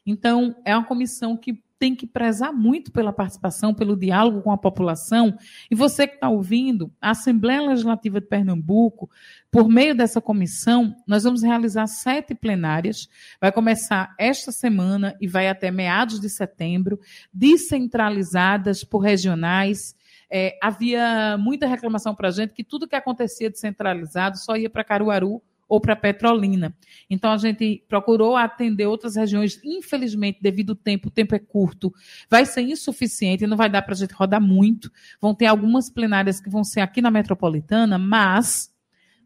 Então, 0.06 0.56
é 0.64 0.75
uma 0.75 0.86
comissão 0.86 1.36
que 1.36 1.64
tem 1.78 1.96
que 1.96 2.08
prezar 2.08 2.54
muito 2.54 2.92
pela 2.92 3.12
participação, 3.12 3.74
pelo 3.74 3.98
diálogo 3.98 4.42
com 4.42 4.52
a 4.52 4.58
população. 4.58 5.38
E 5.70 5.75
você 5.75 6.08
que 6.08 6.16
está 6.16 6.30
ouvindo, 6.30 6.92
a 7.02 7.12
Assembleia 7.12 7.62
Legislativa 7.62 8.22
de 8.22 8.28
Pernambuco, 8.28 9.10
por 9.52 9.68
meio 9.68 9.94
dessa 9.94 10.22
comissão, 10.22 10.96
nós 11.06 11.24
vamos 11.24 11.44
realizar 11.44 11.88
sete 11.88 12.34
plenárias. 12.34 13.10
Vai 13.42 13.52
começar 13.52 14.16
esta 14.18 14.52
semana 14.52 15.16
e 15.20 15.28
vai 15.28 15.50
até 15.50 15.70
meados 15.70 16.20
de 16.20 16.30
setembro, 16.30 17.00
descentralizadas 17.34 18.84
por 18.84 19.00
regionais 19.00 19.96
é, 20.32 20.58
havia 20.62 21.38
muita 21.38 21.67
reclamação 21.67 22.15
para 22.15 22.29
a 22.29 22.32
gente 22.32 22.53
que 22.53 22.63
tudo 22.63 22.88
que 22.88 22.96
acontecia 22.96 23.50
descentralizado 23.50 24.38
só 24.38 24.55
ia 24.55 24.70
para 24.70 24.84
Caruaru 24.84 25.41
ou 25.67 25.82
para 25.82 25.96
Petrolina. 25.96 26.75
Então 27.10 27.32
a 27.32 27.38
gente 27.38 27.84
procurou 27.88 28.36
atender 28.36 28.86
outras 28.86 29.15
regiões, 29.15 29.60
infelizmente, 29.63 30.39
devido 30.41 30.72
ao 30.72 30.75
tempo, 30.75 31.08
o 31.08 31.12
tempo 31.12 31.36
é 31.36 31.39
curto, 31.39 31.94
vai 32.29 32.46
ser 32.46 32.62
insuficiente, 32.62 33.48
não 33.48 33.58
vai 33.58 33.70
dar 33.70 33.82
para 33.82 33.94
a 33.94 33.98
gente 33.98 34.13
rodar 34.13 34.41
muito. 34.41 34.91
Vão 35.20 35.34
ter 35.34 35.48
algumas 35.48 35.89
plenárias 35.89 36.39
que 36.39 36.50
vão 36.50 36.63
ser 36.63 36.82
aqui 36.82 37.01
na 37.01 37.12
metropolitana, 37.12 37.98
mas 37.98 38.72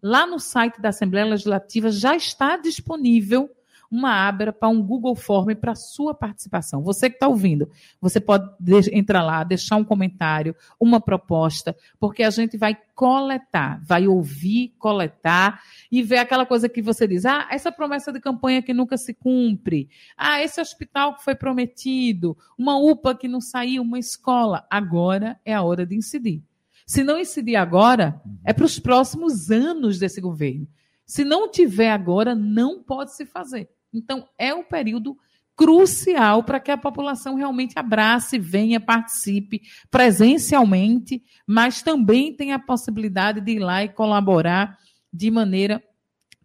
lá 0.01 0.25
no 0.25 0.39
site 0.39 0.79
da 0.81 0.89
Assembleia 0.89 1.25
Legislativa 1.25 1.91
já 1.91 2.15
está 2.15 2.55
disponível 2.57 3.49
uma 3.91 4.27
aba 4.27 4.53
para 4.53 4.69
um 4.69 4.81
Google 4.81 5.15
Form 5.15 5.53
para 5.55 5.75
sua 5.75 6.13
participação. 6.13 6.83
Você 6.83 7.09
que 7.09 7.15
está 7.15 7.27
ouvindo, 7.27 7.69
você 7.99 8.19
pode 8.19 8.49
entrar 8.91 9.23
lá, 9.23 9.43
deixar 9.43 9.75
um 9.77 9.83
comentário, 9.83 10.55
uma 10.79 11.01
proposta, 11.01 11.75
porque 11.99 12.23
a 12.23 12.29
gente 12.29 12.57
vai 12.57 12.77
coletar, 12.93 13.81
vai 13.83 14.07
ouvir, 14.07 14.75
coletar 14.77 15.61
e 15.91 16.03
ver 16.03 16.17
aquela 16.17 16.45
coisa 16.45 16.69
que 16.69 16.81
você 16.81 17.07
diz: 17.07 17.25
ah, 17.25 17.47
essa 17.49 17.71
promessa 17.71 18.11
de 18.11 18.19
campanha 18.19 18.61
que 18.61 18.73
nunca 18.73 18.97
se 18.97 19.13
cumpre, 19.13 19.89
ah, 20.17 20.41
esse 20.41 20.61
hospital 20.61 21.15
que 21.15 21.23
foi 21.23 21.35
prometido, 21.35 22.37
uma 22.57 22.77
UPA 22.77 23.15
que 23.15 23.27
não 23.27 23.41
saiu, 23.41 23.81
uma 23.81 23.99
escola. 23.99 24.65
Agora 24.69 25.39
é 25.43 25.53
a 25.53 25.63
hora 25.63 25.85
de 25.85 25.95
incidir. 25.95 26.43
Se 26.85 27.03
não 27.03 27.19
incidir 27.19 27.55
agora, 27.55 28.19
é 28.43 28.51
para 28.51 28.65
os 28.65 28.79
próximos 28.79 29.51
anos 29.51 29.99
desse 29.99 30.19
governo. 30.19 30.67
Se 31.05 31.23
não 31.23 31.49
tiver 31.49 31.91
agora, 31.91 32.35
não 32.35 32.83
pode 32.83 33.15
se 33.15 33.25
fazer. 33.25 33.69
Então, 33.93 34.27
é 34.37 34.53
um 34.53 34.63
período 34.63 35.17
crucial 35.55 36.43
para 36.43 36.59
que 36.59 36.71
a 36.71 36.77
população 36.77 37.35
realmente 37.35 37.77
abrace, 37.77 38.39
venha, 38.39 38.79
participe 38.79 39.61
presencialmente, 39.91 41.21
mas 41.45 41.81
também 41.81 42.33
tenha 42.33 42.55
a 42.55 42.59
possibilidade 42.59 43.41
de 43.41 43.53
ir 43.53 43.59
lá 43.59 43.83
e 43.83 43.89
colaborar 43.89 44.77
de 45.11 45.29
maneira 45.29 45.83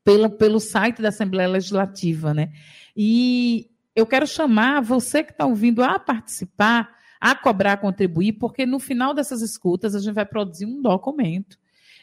pela, 0.02 0.28
pelo 0.28 0.58
site 0.58 1.00
da 1.00 1.10
Assembleia 1.10 1.48
Legislativa, 1.48 2.34
né? 2.34 2.52
E 2.96 3.70
eu 3.94 4.04
quero 4.04 4.26
chamar 4.26 4.80
você 4.80 5.22
que 5.22 5.30
está 5.30 5.46
ouvindo 5.46 5.82
a 5.84 5.98
participar 5.98 6.94
a 7.20 7.34
cobrar, 7.34 7.78
contribuir, 7.78 8.34
porque 8.34 8.66
no 8.66 8.78
final 8.78 9.14
dessas 9.14 9.40
escutas 9.40 9.94
a 9.94 9.98
gente 9.98 10.12
vai 10.12 10.26
produzir 10.26 10.66
um 10.66 10.82
documento. 10.82 11.56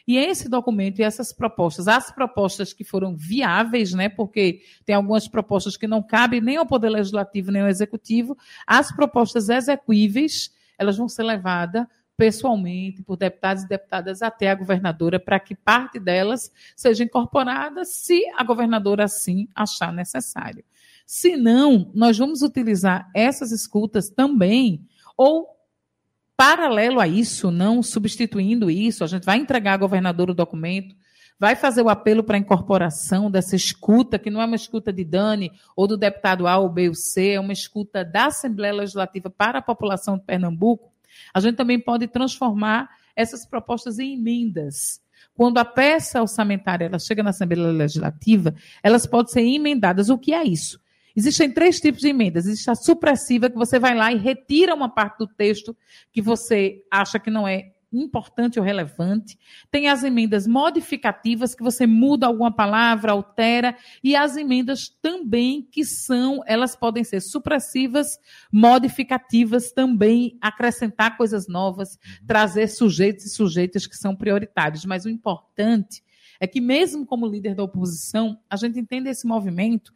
E 0.06 0.16
esse 0.16 0.48
documento 0.48 0.98
e 0.98 1.02
essas 1.02 1.32
propostas, 1.32 1.88
as 1.88 2.10
propostas 2.10 2.72
que 2.72 2.84
foram 2.84 3.16
viáveis, 3.16 3.92
né, 3.92 4.08
porque 4.08 4.62
tem 4.84 4.94
algumas 4.94 5.28
propostas 5.28 5.76
que 5.76 5.86
não 5.86 6.02
cabem 6.02 6.40
nem 6.40 6.56
ao 6.56 6.66
Poder 6.66 6.90
Legislativo 6.90 7.50
nem 7.50 7.62
ao 7.62 7.68
Executivo, 7.68 8.36
as 8.66 8.94
propostas 8.94 9.48
execuíveis, 9.48 10.52
elas 10.78 10.96
vão 10.96 11.08
ser 11.08 11.22
levadas 11.22 11.86
pessoalmente 12.16 13.02
por 13.02 13.16
deputados 13.16 13.64
e 13.64 13.68
deputadas 13.68 14.22
até 14.22 14.50
a 14.50 14.54
governadora 14.54 15.18
para 15.18 15.40
que 15.40 15.54
parte 15.54 15.98
delas 15.98 16.52
seja 16.76 17.04
incorporada, 17.04 17.84
se 17.84 18.22
a 18.36 18.44
governadora 18.44 19.04
assim 19.04 19.48
achar 19.54 19.92
necessário. 19.92 20.64
Se 21.06 21.36
não, 21.36 21.90
nós 21.94 22.16
vamos 22.16 22.42
utilizar 22.42 23.10
essas 23.14 23.50
escutas 23.50 24.08
também 24.08 24.86
ou, 25.16 25.48
paralelo 26.42 26.98
a 26.98 27.06
isso, 27.06 27.52
não 27.52 27.84
substituindo 27.84 28.68
isso, 28.68 29.04
a 29.04 29.06
gente 29.06 29.22
vai 29.22 29.38
entregar 29.38 29.74
à 29.74 29.76
governadora 29.76 30.32
o 30.32 30.34
documento, 30.34 30.96
vai 31.38 31.54
fazer 31.54 31.82
o 31.82 31.88
apelo 31.88 32.24
para 32.24 32.36
a 32.36 32.40
incorporação 32.40 33.30
dessa 33.30 33.54
escuta, 33.54 34.18
que 34.18 34.28
não 34.28 34.42
é 34.42 34.44
uma 34.44 34.56
escuta 34.56 34.92
de 34.92 35.04
Dani 35.04 35.52
ou 35.76 35.86
do 35.86 35.96
deputado 35.96 36.48
A 36.48 36.58
ou 36.58 36.68
B 36.68 36.88
ou 36.88 36.96
C, 36.96 37.34
é 37.34 37.40
uma 37.40 37.52
escuta 37.52 38.04
da 38.04 38.26
Assembleia 38.26 38.74
Legislativa 38.74 39.30
para 39.30 39.60
a 39.60 39.62
população 39.62 40.18
de 40.18 40.24
Pernambuco. 40.24 40.90
A 41.32 41.38
gente 41.38 41.54
também 41.54 41.78
pode 41.78 42.08
transformar 42.08 42.90
essas 43.14 43.46
propostas 43.46 44.00
em 44.00 44.14
emendas. 44.14 45.00
Quando 45.36 45.58
a 45.58 45.64
peça 45.64 46.20
orçamentária 46.20 46.86
ela 46.86 46.98
chega 46.98 47.22
na 47.22 47.30
Assembleia 47.30 47.68
Legislativa, 47.68 48.52
elas 48.82 49.06
podem 49.06 49.32
ser 49.32 49.42
emendadas. 49.42 50.10
O 50.10 50.18
que 50.18 50.34
é 50.34 50.42
isso? 50.42 50.81
Existem 51.16 51.50
três 51.50 51.80
tipos 51.80 52.00
de 52.00 52.08
emendas. 52.08 52.46
Existe 52.46 52.70
a 52.70 52.74
supressiva, 52.74 53.50
que 53.50 53.56
você 53.56 53.78
vai 53.78 53.94
lá 53.94 54.12
e 54.12 54.16
retira 54.16 54.74
uma 54.74 54.88
parte 54.88 55.18
do 55.18 55.26
texto 55.26 55.76
que 56.12 56.22
você 56.22 56.82
acha 56.90 57.18
que 57.18 57.30
não 57.30 57.46
é 57.46 57.72
importante 57.92 58.58
ou 58.58 58.64
relevante. 58.64 59.38
Tem 59.70 59.88
as 59.88 60.02
emendas 60.02 60.46
modificativas, 60.46 61.54
que 61.54 61.62
você 61.62 61.86
muda 61.86 62.26
alguma 62.26 62.50
palavra, 62.50 63.12
altera. 63.12 63.76
E 64.02 64.16
as 64.16 64.36
emendas 64.36 64.88
também, 65.02 65.62
que 65.70 65.84
são, 65.84 66.42
elas 66.46 66.74
podem 66.74 67.04
ser 67.04 67.20
supressivas, 67.20 68.18
modificativas, 68.50 69.72
também 69.72 70.38
acrescentar 70.40 71.16
coisas 71.16 71.46
novas, 71.46 71.98
trazer 72.26 72.68
sujeitos 72.68 73.26
e 73.26 73.30
sujeitas 73.30 73.86
que 73.86 73.96
são 73.96 74.16
prioritários. 74.16 74.84
Mas 74.84 75.04
o 75.04 75.10
importante 75.10 76.02
é 76.40 76.46
que, 76.46 76.60
mesmo 76.60 77.06
como 77.06 77.26
líder 77.26 77.54
da 77.54 77.62
oposição, 77.62 78.38
a 78.48 78.56
gente 78.56 78.78
entende 78.78 79.08
esse 79.08 79.26
movimento 79.26 79.92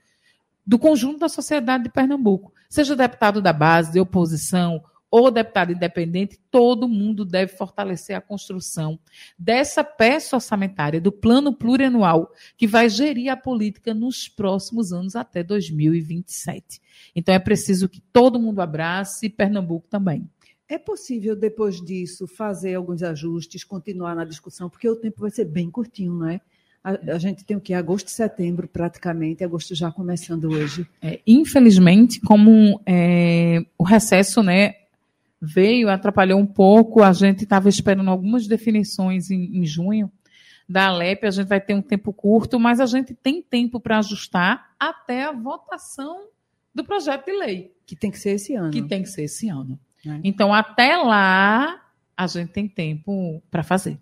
do 0.66 0.78
conjunto 0.78 1.20
da 1.20 1.28
sociedade 1.28 1.84
de 1.84 1.90
Pernambuco. 1.90 2.52
Seja 2.68 2.96
deputado 2.96 3.40
da 3.40 3.52
base, 3.52 3.92
de 3.92 4.00
oposição 4.00 4.82
ou 5.08 5.30
deputado 5.30 5.72
independente, 5.72 6.38
todo 6.50 6.88
mundo 6.88 7.24
deve 7.24 7.52
fortalecer 7.52 8.16
a 8.16 8.20
construção 8.20 8.98
dessa 9.38 9.84
peça 9.84 10.36
orçamentária, 10.36 11.00
do 11.00 11.12
plano 11.12 11.54
plurianual, 11.54 12.30
que 12.56 12.66
vai 12.66 12.88
gerir 12.88 13.30
a 13.30 13.36
política 13.36 13.94
nos 13.94 14.28
próximos 14.28 14.92
anos 14.92 15.14
até 15.14 15.42
2027. 15.42 16.82
Então 17.14 17.34
é 17.34 17.38
preciso 17.38 17.88
que 17.88 18.00
todo 18.00 18.40
mundo 18.40 18.60
abrace 18.60 19.26
e 19.26 19.30
Pernambuco 19.30 19.86
também. 19.88 20.28
É 20.68 20.78
possível, 20.78 21.36
depois 21.36 21.80
disso, 21.80 22.26
fazer 22.26 22.74
alguns 22.74 23.00
ajustes, 23.00 23.62
continuar 23.62 24.16
na 24.16 24.24
discussão, 24.24 24.68
porque 24.68 24.88
o 24.88 24.96
tempo 24.96 25.20
vai 25.20 25.30
ser 25.30 25.44
bem 25.44 25.70
curtinho, 25.70 26.12
não 26.12 26.28
é? 26.28 26.40
A, 26.86 27.14
a, 27.14 27.18
gente 27.18 27.44
tem 27.44 27.56
o 27.56 27.60
que? 27.60 27.74
Agosto 27.74 28.06
e 28.06 28.12
setembro, 28.12 28.68
praticamente, 28.68 29.42
agosto 29.42 29.74
já 29.74 29.90
começando 29.90 30.44
hoje. 30.44 30.86
É, 31.02 31.18
infelizmente, 31.26 32.20
como 32.20 32.80
é, 32.86 33.66
o 33.76 33.82
recesso 33.82 34.40
né, 34.40 34.76
veio, 35.42 35.88
atrapalhou 35.88 36.38
um 36.38 36.46
pouco, 36.46 37.02
a 37.02 37.12
gente 37.12 37.42
estava 37.42 37.68
esperando 37.68 38.08
algumas 38.08 38.46
definições 38.46 39.32
em, 39.32 39.58
em 39.58 39.66
junho 39.66 40.08
da 40.68 40.86
Alep, 40.86 41.26
a 41.26 41.30
gente 41.32 41.48
vai 41.48 41.60
ter 41.60 41.74
um 41.74 41.82
tempo 41.82 42.12
curto, 42.12 42.60
mas 42.60 42.78
a 42.78 42.86
gente 42.86 43.12
tem 43.14 43.42
tempo 43.42 43.80
para 43.80 43.98
ajustar 43.98 44.70
até 44.78 45.24
a 45.24 45.32
votação 45.32 46.28
do 46.72 46.84
projeto 46.84 47.24
de 47.24 47.32
lei. 47.32 47.74
Que 47.84 47.96
tem 47.96 48.12
que 48.12 48.18
ser 48.18 48.30
esse 48.30 48.54
ano. 48.54 48.70
Que 48.70 48.82
tem 48.82 49.02
que 49.02 49.08
ser 49.08 49.24
esse 49.24 49.48
ano. 49.48 49.76
É. 50.06 50.20
Então, 50.22 50.54
até 50.54 50.96
lá, 50.96 51.82
a 52.16 52.26
gente 52.28 52.52
tem 52.52 52.68
tempo 52.68 53.42
para 53.50 53.64
fazer. 53.64 53.98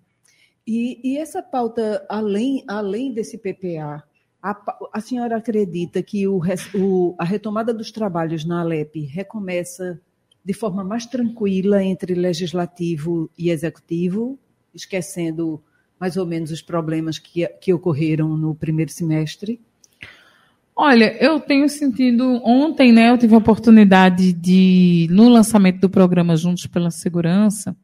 E, 0.67 1.01
e, 1.05 1.19
essa 1.19 1.43
pauta, 1.43 2.05
além, 2.09 2.65
além 2.67 3.13
desse 3.13 3.37
PPA, 3.37 4.03
a, 4.43 4.77
a 4.93 5.01
senhora 5.01 5.37
acredita 5.37 6.03
que 6.03 6.27
o, 6.27 6.41
o, 6.75 7.15
a 7.19 7.25
retomada 7.25 7.73
dos 7.73 7.91
trabalhos 7.91 8.45
na 8.45 8.61
Alep 8.61 9.01
recomeça 9.07 10.01
de 10.45 10.53
forma 10.53 10.85
mais 10.85 11.07
tranquila 11.07 11.83
entre 11.83 12.15
legislativo 12.15 13.31
e 13.39 13.51
executivo, 13.51 14.39
esquecendo 14.75 15.63
mais 15.99 16.17
ou 16.17 16.27
menos 16.27 16.51
os 16.51 16.61
problemas 16.61 17.19
que, 17.19 17.47
que 17.47 17.73
ocorreram 17.73 18.37
no 18.37 18.55
primeiro 18.55 18.91
semestre? 18.91 19.61
Olha, 20.77 21.17
eu 21.23 21.39
tenho 21.41 21.69
sentido. 21.69 22.41
Ontem, 22.45 22.93
né, 22.93 23.11
eu 23.11 23.17
tive 23.17 23.35
a 23.35 23.39
oportunidade 23.39 24.33
de, 24.33 25.07
no 25.11 25.29
lançamento 25.29 25.81
do 25.81 25.89
programa 25.89 26.37
Juntos 26.37 26.67
pela 26.67 26.91
Segurança, 26.91 27.77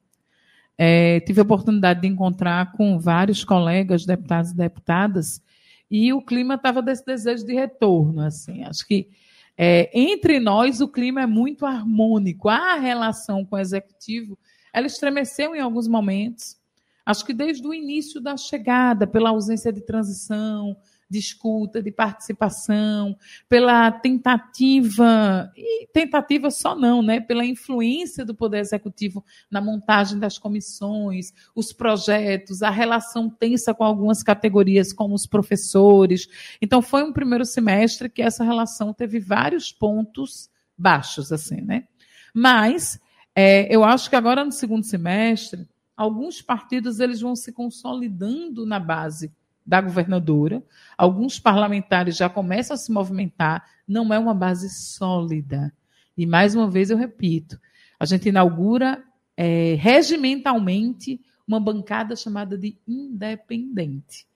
é, 0.83 1.21
tive 1.21 1.41
a 1.41 1.43
oportunidade 1.43 2.01
de 2.01 2.09
encontrar 2.09 2.73
com 2.73 2.99
vários 2.99 3.45
colegas, 3.45 4.07
deputados 4.07 4.51
e 4.51 4.57
deputadas, 4.57 5.43
e 5.91 6.11
o 6.11 6.23
clima 6.23 6.55
estava 6.55 6.81
desse 6.81 7.05
desejo 7.05 7.45
de 7.45 7.53
retorno. 7.53 8.23
Assim, 8.23 8.65
acho 8.65 8.87
que 8.87 9.11
é, 9.59 9.91
entre 9.93 10.41
nós 10.41 10.81
o 10.81 10.89
clima 10.89 11.21
é 11.21 11.27
muito 11.27 11.67
harmônico. 11.67 12.49
A 12.49 12.77
relação 12.77 13.45
com 13.45 13.57
o 13.57 13.59
executivo, 13.59 14.39
ela 14.73 14.87
estremeceu 14.87 15.55
em 15.55 15.61
alguns 15.61 15.87
momentos. 15.87 16.57
Acho 17.05 17.27
que 17.27 17.35
desde 17.35 17.69
o 17.69 17.75
início 17.75 18.19
da 18.19 18.39
chegada, 18.39 19.07
pela 19.07 19.29
ausência 19.29 19.71
de 19.71 19.83
transição, 19.83 20.75
de 21.11 21.19
escuta, 21.19 21.83
de 21.83 21.91
participação, 21.91 23.17
pela 23.49 23.91
tentativa, 23.91 25.51
e 25.57 25.89
tentativa 25.89 26.51
só 26.53 26.77
não, 26.77 27.03
né? 27.03 27.19
Pela 27.21 27.45
influência 27.45 28.25
do 28.25 28.35
Poder 28.35 28.59
Executivo 28.59 29.25
na 29.51 29.61
montagem 29.61 30.21
das 30.21 30.39
comissões, 30.39 31.33
os 31.55 31.73
projetos, 31.73 32.63
a 32.63 32.71
relação 32.71 33.29
tensa 33.29 33.75
com 33.75 33.83
algumas 33.83 34.23
categorias, 34.23 34.93
como 34.93 35.15
os 35.17 35.27
professores. 35.27 36.29
Então, 36.63 36.81
foi 36.81 37.03
um 37.03 37.13
primeiro 37.13 37.45
semestre 37.45 38.09
que 38.09 38.23
essa 38.23 38.45
relação 38.45 38.95
teve 38.95 39.19
vários 39.19 39.73
pontos 39.73 40.49
baixos, 40.79 41.33
assim, 41.33 41.61
né? 41.61 41.89
Mas 42.33 43.01
é, 43.35 43.75
eu 43.75 43.83
acho 43.83 44.09
que 44.09 44.15
agora 44.15 44.45
no 44.45 44.53
segundo 44.53 44.85
semestre, 44.85 45.69
alguns 45.97 46.41
partidos 46.41 47.01
eles 47.01 47.21
vão 47.21 47.35
se 47.35 47.53
consolidando 47.53 48.65
na 48.65 48.79
base 48.79 49.33
da 49.65 49.81
governadora. 49.81 50.63
Alguns 50.97 51.39
parlamentares 51.39 52.17
já 52.17 52.29
começam 52.29 52.75
a 52.75 52.79
se 52.79 52.91
movimentar, 52.93 53.65
não 53.87 54.13
é 54.13 54.19
uma 54.19 54.35
base 54.35 54.69
sólida. 54.71 55.73
E 56.17 56.27
mais 56.27 56.55
uma 56.55 56.69
vez 56.69 56.91
eu 56.91 56.97
repito, 56.97 57.59
a 57.99 58.05
gente 58.05 58.29
inaugura 58.29 59.03
é, 59.37 59.75
regimentalmente 59.79 61.21
uma 61.47 61.59
bancada 61.59 62.15
chamada 62.15 62.57
de 62.57 62.79
independente. 62.87 64.27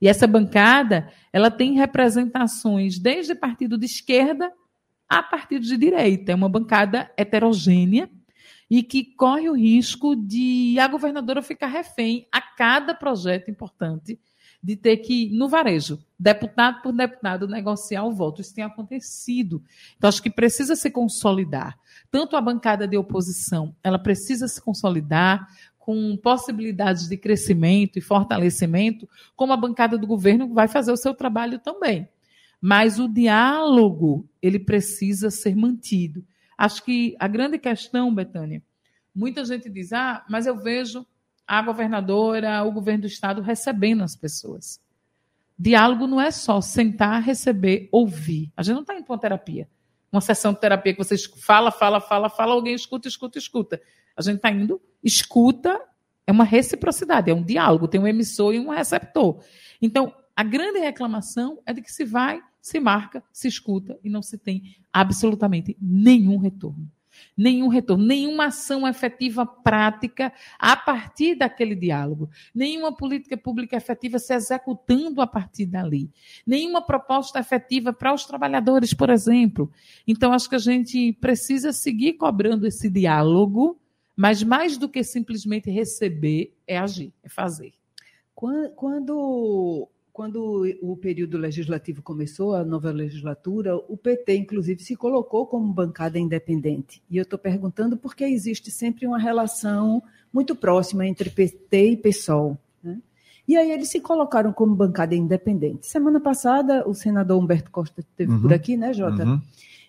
E 0.00 0.08
essa 0.08 0.26
bancada, 0.26 1.12
ela 1.32 1.50
tem 1.50 1.74
representações 1.74 2.98
desde 2.98 3.34
partido 3.34 3.78
de 3.78 3.86
esquerda 3.86 4.52
a 5.08 5.22
partido 5.22 5.64
de 5.64 5.76
direita. 5.76 6.32
É 6.32 6.34
uma 6.34 6.48
bancada 6.48 7.10
heterogênea 7.16 8.10
e 8.70 8.82
que 8.82 9.04
corre 9.04 9.50
o 9.50 9.54
risco 9.54 10.16
de 10.16 10.78
a 10.80 10.88
governadora 10.88 11.42
ficar 11.42 11.66
refém 11.66 12.26
a 12.32 12.40
cada 12.40 12.94
projeto 12.94 13.50
importante 13.50 14.18
de 14.62 14.76
ter 14.76 14.98
que, 14.98 15.28
no 15.30 15.48
varejo, 15.48 15.98
deputado 16.18 16.82
por 16.82 16.92
deputado, 16.92 17.48
negociar 17.48 18.04
o 18.04 18.12
voto. 18.12 18.40
Isso 18.40 18.54
tem 18.54 18.62
acontecido. 18.62 19.62
Então, 19.96 20.08
acho 20.08 20.22
que 20.22 20.30
precisa 20.30 20.76
se 20.76 20.88
consolidar. 20.90 21.76
Tanto 22.10 22.36
a 22.36 22.40
bancada 22.40 22.86
de 22.86 22.96
oposição, 22.96 23.74
ela 23.82 23.98
precisa 23.98 24.46
se 24.46 24.62
consolidar 24.62 25.48
com 25.78 26.16
possibilidades 26.16 27.08
de 27.08 27.16
crescimento 27.16 27.98
e 27.98 28.02
fortalecimento, 28.02 29.08
como 29.34 29.52
a 29.52 29.56
bancada 29.56 29.98
do 29.98 30.06
governo 30.06 30.54
vai 30.54 30.68
fazer 30.68 30.92
o 30.92 30.96
seu 30.96 31.12
trabalho 31.12 31.58
também. 31.58 32.08
Mas 32.60 33.00
o 33.00 33.08
diálogo, 33.08 34.28
ele 34.40 34.60
precisa 34.60 35.28
ser 35.28 35.56
mantido. 35.56 36.24
Acho 36.56 36.84
que 36.84 37.16
a 37.18 37.26
grande 37.26 37.58
questão, 37.58 38.14
Betânia, 38.14 38.62
muita 39.12 39.44
gente 39.44 39.68
diz: 39.68 39.92
ah, 39.92 40.24
mas 40.30 40.46
eu 40.46 40.56
vejo 40.56 41.04
a 41.46 41.62
governadora, 41.62 42.62
o 42.62 42.72
governo 42.72 43.02
do 43.02 43.06
estado 43.06 43.42
recebendo 43.42 44.02
as 44.02 44.16
pessoas. 44.16 44.80
Diálogo 45.58 46.06
não 46.06 46.20
é 46.20 46.30
só 46.30 46.60
sentar, 46.60 47.22
receber, 47.22 47.88
ouvir. 47.92 48.52
A 48.56 48.62
gente 48.62 48.74
não 48.74 48.82
está 48.82 48.94
indo 48.94 49.04
para 49.04 49.12
uma 49.12 49.20
terapia. 49.20 49.68
Uma 50.10 50.20
sessão 50.20 50.52
de 50.52 50.60
terapia 50.60 50.92
que 50.92 51.02
você 51.02 51.16
fala, 51.38 51.70
fala, 51.70 52.00
fala, 52.00 52.28
fala, 52.28 52.52
alguém 52.52 52.74
escuta, 52.74 53.08
escuta, 53.08 53.38
escuta. 53.38 53.80
A 54.16 54.22
gente 54.22 54.36
está 54.36 54.50
indo, 54.50 54.80
escuta, 55.02 55.80
é 56.26 56.32
uma 56.32 56.44
reciprocidade, 56.44 57.30
é 57.30 57.34
um 57.34 57.42
diálogo, 57.42 57.88
tem 57.88 58.00
um 58.00 58.06
emissor 58.06 58.54
e 58.54 58.58
um 58.58 58.70
receptor. 58.70 59.42
Então, 59.80 60.14
a 60.34 60.42
grande 60.42 60.78
reclamação 60.78 61.60
é 61.64 61.72
de 61.72 61.80
que 61.80 61.92
se 61.92 62.04
vai 62.04 62.42
se 62.62 62.78
marca, 62.78 63.22
se 63.32 63.48
escuta 63.48 63.98
e 64.04 64.08
não 64.08 64.22
se 64.22 64.38
tem 64.38 64.76
absolutamente 64.92 65.76
nenhum 65.80 66.38
retorno. 66.38 66.88
Nenhum 67.36 67.68
retorno, 67.68 68.04
nenhuma 68.04 68.46
ação 68.46 68.86
efetiva 68.86 69.46
prática 69.46 70.32
a 70.58 70.76
partir 70.76 71.34
daquele 71.34 71.74
diálogo, 71.74 72.28
nenhuma 72.54 72.94
política 72.94 73.36
pública 73.36 73.76
efetiva 73.76 74.18
se 74.18 74.34
executando 74.34 75.20
a 75.20 75.26
partir 75.26 75.66
dali, 75.66 76.10
nenhuma 76.46 76.82
proposta 76.82 77.38
efetiva 77.38 77.92
para 77.92 78.12
os 78.12 78.24
trabalhadores, 78.24 78.92
por 78.94 79.10
exemplo. 79.10 79.70
Então, 80.06 80.32
acho 80.32 80.48
que 80.48 80.56
a 80.56 80.58
gente 80.58 81.12
precisa 81.14 81.72
seguir 81.72 82.14
cobrando 82.14 82.66
esse 82.66 82.88
diálogo, 82.90 83.78
mas 84.14 84.42
mais 84.42 84.76
do 84.76 84.88
que 84.88 85.02
simplesmente 85.02 85.70
receber, 85.70 86.54
é 86.66 86.78
agir, 86.78 87.12
é 87.22 87.28
fazer. 87.28 87.72
Quando 88.34 89.88
quando 90.12 90.62
o 90.82 90.96
período 90.96 91.38
legislativo 91.38 92.02
começou, 92.02 92.54
a 92.54 92.62
nova 92.62 92.90
legislatura, 92.90 93.74
o 93.76 93.96
PT, 93.96 94.36
inclusive, 94.36 94.82
se 94.82 94.94
colocou 94.94 95.46
como 95.46 95.72
bancada 95.72 96.18
independente. 96.18 97.02
E 97.10 97.16
eu 97.16 97.22
estou 97.22 97.38
perguntando 97.38 97.96
porque 97.96 98.24
existe 98.24 98.70
sempre 98.70 99.06
uma 99.06 99.18
relação 99.18 100.02
muito 100.30 100.54
próxima 100.54 101.06
entre 101.06 101.30
PT 101.30 101.90
e 101.92 101.96
PSOL. 101.96 102.58
Né? 102.82 103.00
E 103.48 103.56
aí 103.56 103.70
eles 103.70 103.88
se 103.88 104.00
colocaram 104.00 104.52
como 104.52 104.74
bancada 104.74 105.14
independente. 105.14 105.86
Semana 105.86 106.20
passada, 106.20 106.86
o 106.86 106.92
senador 106.92 107.42
Humberto 107.42 107.70
Costa 107.70 108.00
esteve 108.00 108.32
uhum, 108.32 108.42
por 108.42 108.52
aqui, 108.52 108.76
né, 108.76 108.92
Jota? 108.92 109.24
Uhum. 109.24 109.40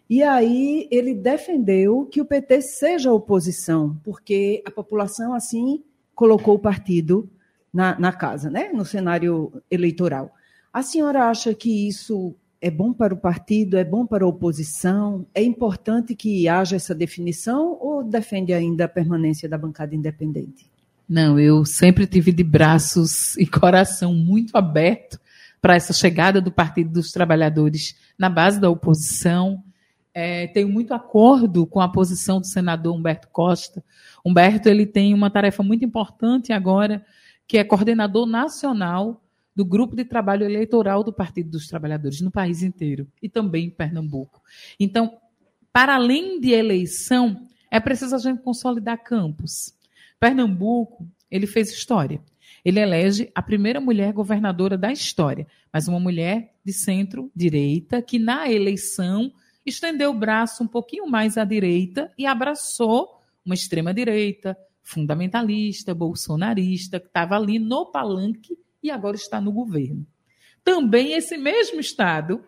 E 0.10 0.24
aí 0.24 0.88
ele 0.89 1.13
defendeu 1.13 2.06
que 2.06 2.22
o 2.22 2.25
PT 2.25 2.62
seja 2.62 3.12
oposição, 3.12 4.00
porque 4.03 4.63
a 4.65 4.72
população, 4.72 5.34
assim, 5.34 5.84
colocou 6.15 6.56
o 6.56 6.60
partido 6.60 7.30
na, 7.74 8.00
na 8.00 8.12
casa, 8.12 8.50
né? 8.50 8.70
no 8.72 8.86
cenário 8.86 9.51
eleitoral. 9.72 10.32
A 10.72 10.84
senhora 10.84 11.30
acha 11.30 11.53
que 11.53 11.88
isso 11.88 12.36
é 12.62 12.70
bom 12.72 12.94
para 12.94 13.13
o 13.13 13.18
partido, 13.18 13.77
é 13.77 13.84
bom 13.84 14.06
para 14.06 14.24
a 14.24 14.27
oposição? 14.27 15.25
É 15.34 15.44
importante 15.44 16.15
que 16.15 16.48
haja 16.48 16.75
essa 16.75 16.96
definição 16.96 17.77
ou 17.82 18.03
defende 18.03 18.53
ainda 18.53 18.86
a 18.86 18.88
permanência 18.88 19.50
da 19.50 19.58
bancada 19.58 19.96
independente? 19.96 20.72
Não, 21.10 21.38
eu 21.38 21.65
sempre 21.65 22.08
tive 22.08 22.32
de 22.32 22.44
braços 22.44 23.36
e 23.38 23.46
coração 23.46 24.13
muito 24.13 24.56
aberto 24.56 25.20
para 25.62 25.75
essa 25.75 25.94
chegada 25.94 26.39
do 26.39 26.51
Partido 26.51 26.92
dos 26.92 27.12
Trabalhadores 27.12 27.96
na 28.18 28.30
base 28.30 28.60
da 28.60 28.70
oposição. 28.70 29.62
É, 30.13 30.48
tenho 30.48 30.70
muito 30.70 30.94
acordo 30.94 31.65
com 31.65 31.82
a 31.82 31.89
posição 31.89 32.39
do 32.39 32.48
senador 32.48 32.96
Humberto 32.96 33.27
Costa. 33.30 33.84
Humberto 34.24 34.70
ele 34.70 34.86
tem 34.86 35.13
uma 35.13 35.30
tarefa 35.30 35.63
muito 35.63 35.84
importante 35.84 36.53
agora 36.53 37.03
que 37.47 37.57
é 37.57 37.63
coordenador 37.63 38.25
nacional 38.25 39.22
do 39.55 39.63
grupo 39.63 39.96
de 39.96 40.03
trabalho 40.03 40.46
eleitoral 40.46 41.03
do 41.03 41.13
Partido 41.13 41.51
dos 41.51 41.68
Trabalhadores 41.68 42.22
no 42.22 42.31
país 42.31 42.63
inteiro 42.63 43.07
e 43.22 43.29
também 43.29 43.65
em 43.65 43.70
Pernambuco. 43.70 44.41
Então, 44.79 45.18
para 45.72 45.96
além 45.96 46.39
de 46.39 46.51
eleição, 46.51 47.48
é 47.70 47.79
preciso 47.79 48.15
a 48.15 48.20
gente 48.20 48.41
consolidar 48.41 49.03
campos. 49.03 49.74
Pernambuco, 50.20 51.07
ele 51.29 51.48
fez 51.48 51.72
história. 51.72 52.22
Ele 52.63 52.79
elege 52.79 53.29
a 53.35 53.41
primeira 53.41 53.81
mulher 53.81 54.13
governadora 54.13 54.77
da 54.77 54.91
história, 54.91 55.46
mas 55.72 55.87
uma 55.87 56.00
mulher 56.00 56.53
de 56.63 56.72
centro-direita 56.72 58.01
que 58.01 58.18
na 58.18 58.50
eleição 58.50 59.31
estendeu 59.65 60.11
o 60.11 60.18
braço 60.18 60.63
um 60.63 60.68
pouquinho 60.68 61.07
mais 61.07 61.37
à 61.37 61.44
direita 61.44 62.11
e 62.18 62.25
abraçou 62.25 63.22
uma 63.46 63.55
extrema-direita, 63.55 64.57
fundamentalista, 64.83 65.93
bolsonarista, 65.96 67.00
que 67.00 67.07
estava 67.07 67.35
ali 67.35 67.57
no 67.57 67.85
palanque 67.85 68.57
e 68.81 68.91
agora 68.91 69.15
está 69.15 69.39
no 69.39 69.51
governo. 69.51 70.05
Também 70.63 71.13
esse 71.13 71.37
mesmo 71.37 71.79
Estado 71.79 72.43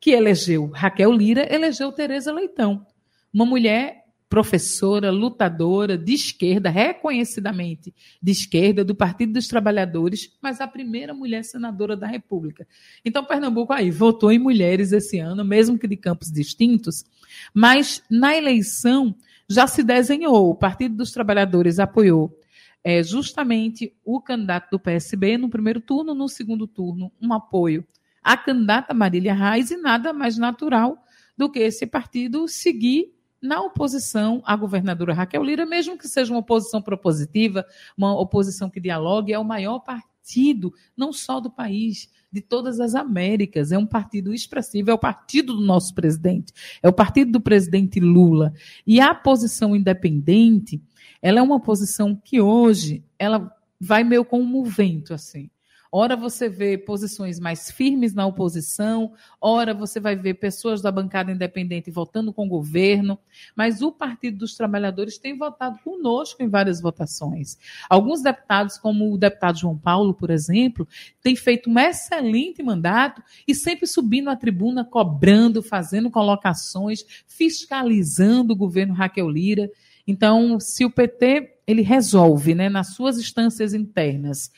que 0.00 0.10
elegeu 0.10 0.66
Raquel 0.68 1.12
Lira, 1.12 1.52
elegeu 1.52 1.92
Tereza 1.92 2.32
Leitão, 2.32 2.86
uma 3.32 3.44
mulher 3.44 4.00
professora, 4.30 5.10
lutadora 5.10 5.98
de 5.98 6.14
esquerda, 6.14 6.70
reconhecidamente 6.70 7.92
de 8.22 8.30
esquerda, 8.30 8.84
do 8.84 8.94
Partido 8.94 9.32
dos 9.32 9.48
Trabalhadores, 9.48 10.32
mas 10.40 10.60
a 10.60 10.68
primeira 10.68 11.12
mulher 11.12 11.44
senadora 11.44 11.96
da 11.96 12.06
República. 12.06 12.66
Então, 13.04 13.24
Pernambuco 13.24 13.72
aí 13.72 13.90
votou 13.90 14.30
em 14.30 14.38
mulheres 14.38 14.92
esse 14.92 15.18
ano, 15.18 15.44
mesmo 15.44 15.76
que 15.76 15.88
de 15.88 15.96
campos 15.96 16.30
distintos, 16.30 17.04
mas 17.52 18.04
na 18.08 18.36
eleição 18.36 19.16
já 19.50 19.66
se 19.66 19.82
desenhou. 19.82 20.48
O 20.48 20.54
Partido 20.54 20.96
dos 20.96 21.10
Trabalhadores 21.10 21.80
apoiou 21.80 22.38
é, 22.84 23.02
justamente 23.02 23.92
o 24.04 24.20
candidato 24.20 24.70
do 24.70 24.78
PSB 24.78 25.36
no 25.36 25.50
primeiro 25.50 25.80
turno, 25.80 26.14
no 26.14 26.28
segundo 26.28 26.68
turno, 26.68 27.10
um 27.20 27.32
apoio 27.32 27.84
à 28.22 28.36
candidata 28.36 28.94
Marília 28.94 29.34
Reis, 29.34 29.72
e 29.72 29.76
nada 29.76 30.12
mais 30.12 30.38
natural 30.38 31.04
do 31.36 31.50
que 31.50 31.58
esse 31.58 31.84
partido 31.84 32.46
seguir 32.46 33.12
na 33.42 33.60
oposição 33.60 34.42
à 34.44 34.54
governadora 34.54 35.14
Raquel 35.14 35.42
Lira, 35.42 35.66
mesmo 35.66 35.98
que 35.98 36.06
seja 36.06 36.32
uma 36.32 36.40
oposição 36.40 36.80
propositiva, 36.80 37.66
uma 37.96 38.18
oposição 38.18 38.70
que 38.70 38.78
dialogue, 38.78 39.32
é 39.32 39.38
o 39.38 39.44
maior 39.44 39.80
partido, 39.80 40.72
não 40.96 41.12
só 41.12 41.40
do 41.40 41.50
país, 41.50 42.08
de 42.32 42.40
todas 42.40 42.80
as 42.80 42.94
Américas. 42.94 43.72
É 43.72 43.78
um 43.78 43.86
partido 43.86 44.32
expressivo, 44.32 44.90
é 44.90 44.94
o 44.94 44.98
partido 44.98 45.54
do 45.54 45.60
nosso 45.60 45.94
presidente, 45.94 46.52
é 46.82 46.88
o 46.88 46.92
partido 46.92 47.32
do 47.32 47.40
presidente 47.40 48.00
Lula. 48.00 48.52
E 48.86 49.00
a 49.00 49.14
posição 49.14 49.74
independente, 49.74 50.80
ela 51.20 51.40
é 51.40 51.42
uma 51.42 51.60
posição 51.60 52.14
que 52.14 52.40
hoje 52.40 53.04
ela 53.18 53.54
vai 53.80 54.04
meio 54.04 54.24
como 54.24 54.60
um 54.60 54.64
vento 54.64 55.14
assim. 55.14 55.50
Ora 55.92 56.14
você 56.14 56.48
vê 56.48 56.78
posições 56.78 57.40
mais 57.40 57.68
firmes 57.68 58.14
na 58.14 58.24
oposição, 58.24 59.12
ora 59.40 59.74
você 59.74 59.98
vai 59.98 60.14
ver 60.14 60.34
pessoas 60.34 60.80
da 60.80 60.92
bancada 60.92 61.32
independente 61.32 61.90
votando 61.90 62.32
com 62.32 62.46
o 62.46 62.48
governo, 62.48 63.18
mas 63.56 63.82
o 63.82 63.90
Partido 63.90 64.38
dos 64.38 64.54
Trabalhadores 64.54 65.18
tem 65.18 65.36
votado 65.36 65.80
conosco 65.82 66.44
em 66.44 66.48
várias 66.48 66.80
votações. 66.80 67.58
Alguns 67.88 68.22
deputados, 68.22 68.78
como 68.78 69.12
o 69.12 69.18
deputado 69.18 69.58
João 69.58 69.76
Paulo, 69.76 70.14
por 70.14 70.30
exemplo, 70.30 70.86
têm 71.20 71.34
feito 71.34 71.68
um 71.68 71.76
excelente 71.76 72.62
mandato 72.62 73.20
e 73.48 73.52
sempre 73.52 73.88
subindo 73.88 74.30
à 74.30 74.36
tribuna, 74.36 74.84
cobrando, 74.84 75.60
fazendo 75.60 76.08
colocações, 76.08 77.04
fiscalizando 77.26 78.52
o 78.52 78.56
governo 78.56 78.94
Raquel 78.94 79.28
Lira. 79.28 79.68
Então, 80.06 80.60
se 80.60 80.84
o 80.84 80.90
PT 80.90 81.58
ele 81.66 81.82
resolve, 81.82 82.54
né, 82.54 82.68
nas 82.68 82.94
suas 82.94 83.18
instâncias 83.18 83.74
internas, 83.74 84.50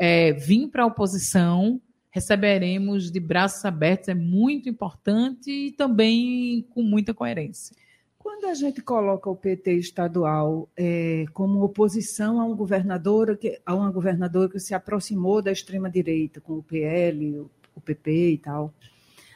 é, 0.00 0.32
vir 0.32 0.66
para 0.68 0.82
a 0.82 0.86
oposição, 0.86 1.78
receberemos 2.10 3.10
de 3.10 3.20
braços 3.20 3.62
abertos, 3.66 4.08
é 4.08 4.14
muito 4.14 4.66
importante 4.66 5.50
e 5.50 5.72
também 5.72 6.66
com 6.70 6.82
muita 6.82 7.12
coerência. 7.12 7.76
Quando 8.18 8.46
a 8.46 8.54
gente 8.54 8.80
coloca 8.80 9.28
o 9.28 9.36
PT 9.36 9.74
estadual 9.74 10.70
é, 10.74 11.26
como 11.34 11.62
oposição 11.62 12.40
a 12.40 12.44
um 12.46 12.56
governador, 12.56 13.38
a 13.66 13.74
uma 13.74 13.90
governadora 13.90 14.48
que 14.48 14.58
se 14.58 14.72
aproximou 14.72 15.42
da 15.42 15.52
extrema 15.52 15.90
direita, 15.90 16.40
com 16.40 16.54
o 16.54 16.62
PL, 16.62 17.46
o 17.74 17.80
PP 17.80 18.30
e 18.32 18.38
tal, 18.38 18.72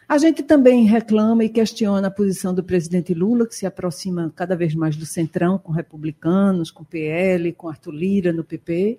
a 0.08 0.16
gente 0.16 0.42
também 0.42 0.84
reclama 0.84 1.44
e 1.44 1.48
questiona 1.50 2.08
a 2.08 2.10
posição 2.10 2.54
do 2.54 2.64
presidente 2.64 3.12
Lula, 3.12 3.46
que 3.46 3.54
se 3.54 3.66
aproxima 3.66 4.32
cada 4.34 4.56
vez 4.56 4.74
mais 4.74 4.96
do 4.96 5.04
centrão, 5.04 5.58
com 5.58 5.72
republicanos, 5.72 6.70
com 6.70 6.84
PL, 6.84 7.52
com 7.52 7.68
Arthur 7.68 7.92
Lira 7.92 8.32
no 8.32 8.44
PP 8.44 8.98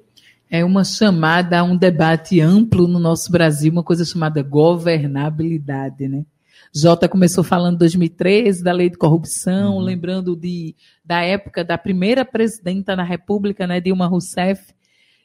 é 0.50 0.64
uma 0.64 0.84
chamada 0.84 1.60
a 1.60 1.64
um 1.64 1.76
debate 1.76 2.40
amplo 2.40 2.88
no 2.88 3.00
nosso 3.00 3.32
Brasil, 3.32 3.72
uma 3.72 3.84
coisa 3.84 4.06
chamada 4.06 4.42
governabilidade, 4.44 6.08
né? 6.08 6.26
Jota 6.74 7.08
começou 7.08 7.44
falando 7.44 7.76
em 7.76 7.80
2013 7.80 8.64
da 8.64 8.72
lei 8.72 8.90
de 8.90 8.98
corrupção, 8.98 9.76
uhum. 9.76 9.80
lembrando 9.80 10.36
de, 10.36 10.76
da 11.04 11.22
época 11.22 11.64
da 11.64 11.78
primeira 11.78 12.26
presidenta 12.26 12.96
da 12.96 13.04
República, 13.04 13.66
né, 13.66 13.80
Dilma 13.80 14.08
Rousseff, 14.08 14.74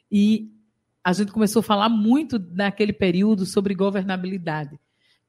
e 0.09 0.49
a 1.03 1.11
gente 1.13 1.31
começou 1.31 1.59
a 1.59 1.63
falar 1.63 1.89
muito 1.89 2.39
naquele 2.53 2.93
período 2.93 3.45
sobre 3.45 3.75
governabilidade, 3.75 4.79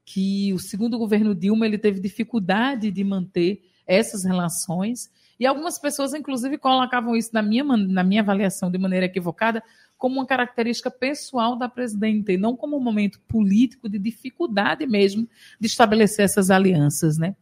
que 0.05 0.53
o 0.53 0.59
segundo 0.59 0.97
governo 0.97 1.35
Dilma 1.35 1.65
ele 1.65 1.77
teve 1.77 1.99
dificuldade 1.99 2.89
de 2.89 3.03
manter 3.03 3.61
essas 3.85 4.23
relações 4.23 5.09
e 5.39 5.45
algumas 5.45 5.79
pessoas, 5.79 6.13
inclusive, 6.13 6.57
colocavam 6.57 7.15
isso 7.15 7.31
na 7.33 7.41
minha, 7.41 7.63
na 7.63 8.03
minha 8.03 8.21
avaliação 8.21 8.69
de 8.71 8.77
maneira 8.77 9.07
equivocada, 9.07 9.63
como 10.03 10.15
uma 10.15 10.25
característica 10.25 10.91
pessoal 10.91 11.55
da 11.55 11.69
presidenta, 11.69 12.33
e 12.33 12.37
não 12.37 12.57
como 12.57 12.75
um 12.75 12.81
momento 12.81 13.21
político 13.21 13.87
de 13.87 13.97
dificuldade 13.97 14.85
mesmo 14.85 15.29
de 15.57 15.65
estabelecer 15.65 16.25
essas 16.25 16.51
alianças. 16.51 17.17
Né? 17.17 17.33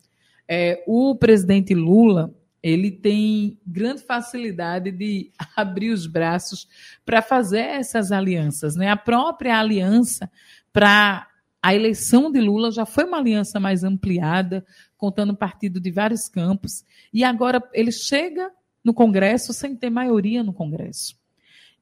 É, 0.48 0.84
o 0.86 1.16
presidente 1.16 1.74
Lula 1.74 2.32
ele 2.62 2.92
tem 2.92 3.60
grande 3.66 4.04
facilidade 4.04 4.92
de 4.92 5.32
abrir 5.58 5.90
os 5.90 6.06
braços 6.06 6.68
para 7.04 7.20
fazer 7.24 7.62
essas 7.62 8.12
alianças. 8.12 8.76
Né? 8.76 8.90
A 8.90 8.96
própria 8.96 9.58
aliança 9.58 10.32
para 10.72 11.28
a 11.64 11.74
eleição 11.74 12.32
de 12.32 12.40
Lula 12.40 12.72
já 12.72 12.86
foi 12.86 13.06
uma 13.06 13.18
aliança 13.18 13.60
mais 13.60 13.84
ampliada, 13.84 14.64
contando 14.96 15.36
partido 15.36 15.80
de 15.80 15.90
vários 15.90 16.30
campos, 16.30 16.86
e 17.12 17.24
agora 17.24 17.60
ele 17.74 17.92
chega 17.92 18.52
no 18.84 18.94
Congresso 18.94 19.52
sem 19.52 19.76
ter 19.76 19.90
maioria 19.90 20.44
no 20.44 20.54
Congresso. 20.54 21.20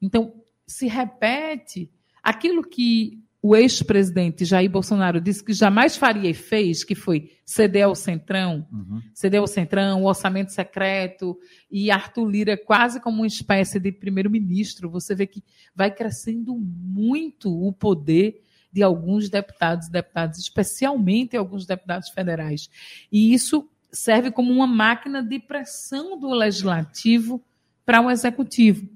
Então, 0.00 0.40
se 0.70 0.86
repete 0.86 1.90
aquilo 2.22 2.62
que 2.62 3.18
o 3.42 3.56
ex-presidente 3.56 4.44
Jair 4.44 4.70
Bolsonaro 4.70 5.20
disse 5.20 5.42
que 5.42 5.54
jamais 5.54 5.96
faria 5.96 6.28
e 6.28 6.34
fez, 6.34 6.84
que 6.84 6.94
foi 6.94 7.30
ceder 7.44 7.86
ao 7.86 7.94
Centrão, 7.94 8.66
uhum. 8.70 9.00
ceder 9.14 9.40
ao 9.40 9.46
Centrão, 9.46 10.02
o 10.02 10.06
orçamento 10.06 10.52
secreto, 10.52 11.38
e 11.70 11.90
Arthur 11.90 12.28
Lira 12.28 12.56
quase 12.56 13.00
como 13.00 13.18
uma 13.18 13.26
espécie 13.26 13.80
de 13.80 13.90
primeiro-ministro. 13.90 14.90
Você 14.90 15.14
vê 15.14 15.26
que 15.26 15.42
vai 15.74 15.90
crescendo 15.90 16.54
muito 16.54 17.50
o 17.50 17.72
poder 17.72 18.42
de 18.70 18.82
alguns 18.82 19.30
deputados 19.30 19.88
e 19.88 19.90
deputadas, 19.90 20.38
especialmente 20.38 21.36
alguns 21.36 21.66
deputados 21.66 22.10
federais. 22.10 22.68
E 23.10 23.32
isso 23.32 23.66
serve 23.90 24.30
como 24.30 24.52
uma 24.52 24.66
máquina 24.66 25.22
de 25.22 25.38
pressão 25.38 26.18
do 26.18 26.28
legislativo 26.30 27.42
para 27.86 28.02
o 28.02 28.10
executivo. 28.10 28.86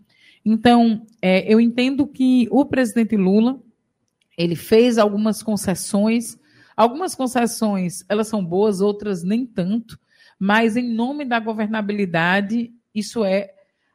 Então, 0.45 1.07
é, 1.23 1.51
eu 1.53 1.61
entendo 1.61 2.07
que 2.07 2.47
o 2.51 2.67
presidente 2.67 3.17
Lula 3.17 3.61
ele 4.37 4.57
fez 4.57 4.99
algumas 4.99 5.43
concessões. 5.43 6.39
Algumas 6.77 7.15
concessões 7.15 8.05
elas 8.09 8.29
são 8.29 8.45
boas, 8.45 8.81
outras 8.81 9.23
nem 9.23 9.47
tanto. 9.47 9.99
Mas 10.39 10.77
em 10.77 10.93
nome 10.93 11.25
da 11.25 11.39
governabilidade, 11.39 12.73
isso 12.95 13.25
é 13.25 13.51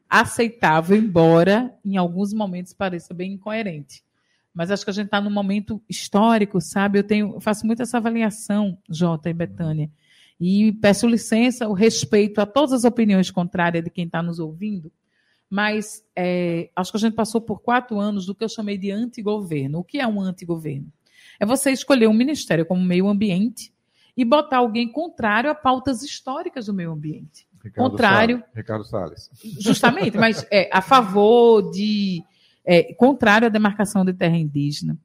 aceitável, 0.09 0.97
embora 0.97 1.73
em 1.85 1.97
alguns 1.97 2.33
momentos 2.33 2.73
pareça 2.73 3.13
bem 3.13 3.33
incoerente. 3.33 4.03
Mas 4.53 4.71
acho 4.71 4.83
que 4.83 4.89
a 4.89 4.93
gente 4.93 5.05
está 5.05 5.21
num 5.21 5.29
momento 5.29 5.81
histórico, 5.87 6.59
sabe? 6.59 6.99
Eu 6.99 7.03
tenho, 7.03 7.35
eu 7.35 7.39
faço 7.39 7.67
muito 7.67 7.83
essa 7.83 7.97
avaliação, 7.97 8.77
Jota 8.89 9.29
e 9.29 9.33
Betânia. 9.33 9.91
E 10.39 10.71
peço 10.73 11.05
licença, 11.05 11.67
o 11.67 11.73
respeito 11.73 12.39
a 12.39 12.45
todas 12.45 12.71
as 12.71 12.83
opiniões 12.85 13.29
contrárias 13.29 13.83
de 13.83 13.89
quem 13.89 14.05
está 14.05 14.23
nos 14.23 14.39
ouvindo, 14.39 14.91
mas 15.49 16.03
é, 16.15 16.69
acho 16.75 16.91
que 16.91 16.97
a 16.97 16.99
gente 16.99 17.15
passou 17.15 17.41
por 17.41 17.61
quatro 17.61 17.99
anos 17.99 18.25
do 18.25 18.35
que 18.35 18.43
eu 18.43 18.49
chamei 18.49 18.77
de 18.77 18.91
antigoverno. 18.91 19.79
O 19.79 19.83
que 19.83 19.99
é 19.99 20.07
um 20.07 20.21
antigoverno? 20.21 20.91
É 21.39 21.45
você 21.45 21.71
escolher 21.71 22.07
um 22.07 22.13
ministério 22.13 22.65
como 22.65 22.83
meio 22.83 23.07
ambiente 23.07 23.73
e 24.15 24.23
botar 24.23 24.57
alguém 24.57 24.91
contrário 24.91 25.49
a 25.49 25.55
pautas 25.55 26.03
históricas 26.03 26.67
do 26.67 26.73
meio 26.73 26.91
ambiente. 26.91 27.47
Ricardo 27.63 27.89
contrário. 27.89 28.37
Salles. 28.37 28.55
Ricardo 28.55 28.83
Salles. 28.85 29.29
Justamente, 29.59 30.17
mas 30.17 30.45
é, 30.51 30.69
a 30.71 30.81
favor 30.81 31.71
de 31.71 32.23
é, 32.63 32.93
contrário 32.93 33.47
à 33.47 33.49
demarcação 33.49 34.05
de 34.05 34.13
terra 34.13 34.37
indígena. 34.37 34.97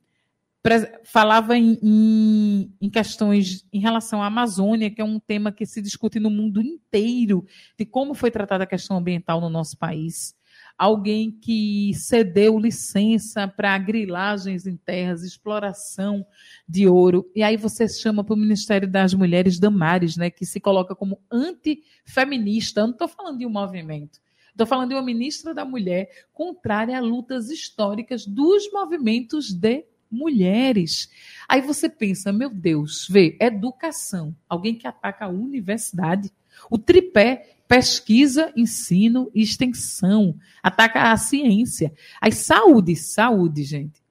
Falava 1.04 1.58
em, 1.58 1.78
em, 1.82 2.72
em, 2.80 2.88
questões 2.88 3.66
em 3.70 3.78
relação 3.78 4.22
à 4.22 4.26
Amazônia, 4.26 4.90
que 4.90 5.02
é 5.02 5.04
um 5.04 5.20
tema 5.20 5.52
que 5.52 5.66
se 5.66 5.82
discute 5.82 6.18
no 6.18 6.30
mundo 6.30 6.62
inteiro, 6.62 7.44
de 7.78 7.84
como 7.84 8.14
foi 8.14 8.30
tratada 8.30 8.64
a 8.64 8.66
questão 8.66 8.96
ambiental 8.96 9.42
no 9.42 9.50
nosso 9.50 9.76
país. 9.76 10.34
Alguém 10.78 11.30
que 11.30 11.92
cedeu 11.94 12.58
licença 12.58 13.46
para 13.46 13.76
grilagens 13.76 14.66
em 14.66 14.74
terras, 14.74 15.22
exploração 15.22 16.26
de 16.66 16.88
ouro. 16.88 17.30
E 17.36 17.42
aí 17.42 17.58
você 17.58 17.86
chama 17.86 18.24
para 18.24 18.34
o 18.34 18.38
Ministério 18.38 18.90
das 18.90 19.12
Mulheres 19.12 19.58
Damares, 19.58 20.16
né, 20.16 20.30
que 20.30 20.46
se 20.46 20.60
coloca 20.60 20.96
como 20.96 21.20
antifeminista. 21.30 22.80
Eu 22.80 22.86
não 22.86 22.94
estou 22.94 23.08
falando 23.08 23.38
de 23.38 23.44
um 23.44 23.50
movimento. 23.50 24.18
Estou 24.50 24.66
falando 24.66 24.88
de 24.88 24.94
uma 24.94 25.02
ministra 25.02 25.52
da 25.52 25.64
Mulher 25.64 26.08
contrária 26.32 26.96
a 26.96 27.00
lutas 27.00 27.50
históricas 27.50 28.24
dos 28.24 28.72
movimentos 28.72 29.52
de 29.52 29.84
mulheres. 30.10 31.10
Aí 31.48 31.60
você 31.60 31.88
pensa, 31.88 32.32
meu 32.32 32.50
Deus, 32.50 33.06
vê, 33.08 33.36
educação, 33.40 34.34
alguém 34.48 34.74
que 34.74 34.86
ataca 34.86 35.26
a 35.26 35.28
universidade, 35.28 36.30
o 36.70 36.78
tripé, 36.78 37.56
pesquisa, 37.66 38.52
ensino 38.56 39.30
e 39.34 39.42
extensão, 39.42 40.36
ataca 40.62 41.12
a 41.12 41.16
ciência. 41.16 41.92
Aí 42.20 42.32
saúde, 42.32 42.96
saúde, 42.96 43.64
gente. 43.64 44.02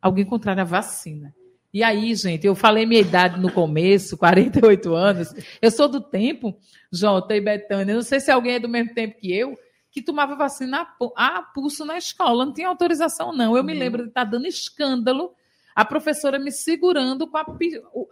Alguém 0.00 0.24
contrário 0.24 0.62
à 0.62 0.64
vacina. 0.64 1.34
E 1.72 1.82
aí, 1.82 2.14
gente, 2.14 2.46
eu 2.46 2.54
falei 2.54 2.84
minha 2.84 3.00
idade 3.00 3.40
no 3.40 3.50
começo, 3.50 4.18
48 4.18 4.94
anos. 4.94 5.34
Eu 5.60 5.70
sou 5.70 5.88
do 5.88 6.02
tempo, 6.02 6.54
Jota 6.92 7.34
e 7.34 7.40
Betânia. 7.40 7.94
Não 7.94 8.02
sei 8.02 8.20
se 8.20 8.30
alguém 8.30 8.54
é 8.54 8.58
do 8.58 8.68
mesmo 8.68 8.92
tempo 8.92 9.18
que 9.18 9.32
eu, 9.34 9.56
que 9.90 10.02
tomava 10.02 10.34
vacina 10.34 10.86
a 11.16 11.42
pulso 11.42 11.84
na 11.86 11.96
escola. 11.96 12.44
Não 12.44 12.52
tinha 12.52 12.68
autorização, 12.68 13.32
não. 13.32 13.56
Eu 13.56 13.64
me 13.64 13.72
lembro 13.72 14.02
de 14.02 14.08
estar 14.08 14.24
dando 14.24 14.46
escândalo, 14.46 15.32
a 15.74 15.84
professora 15.84 16.38
me 16.38 16.50
segurando 16.50 17.26
com 17.26 17.38
a, 17.38 17.46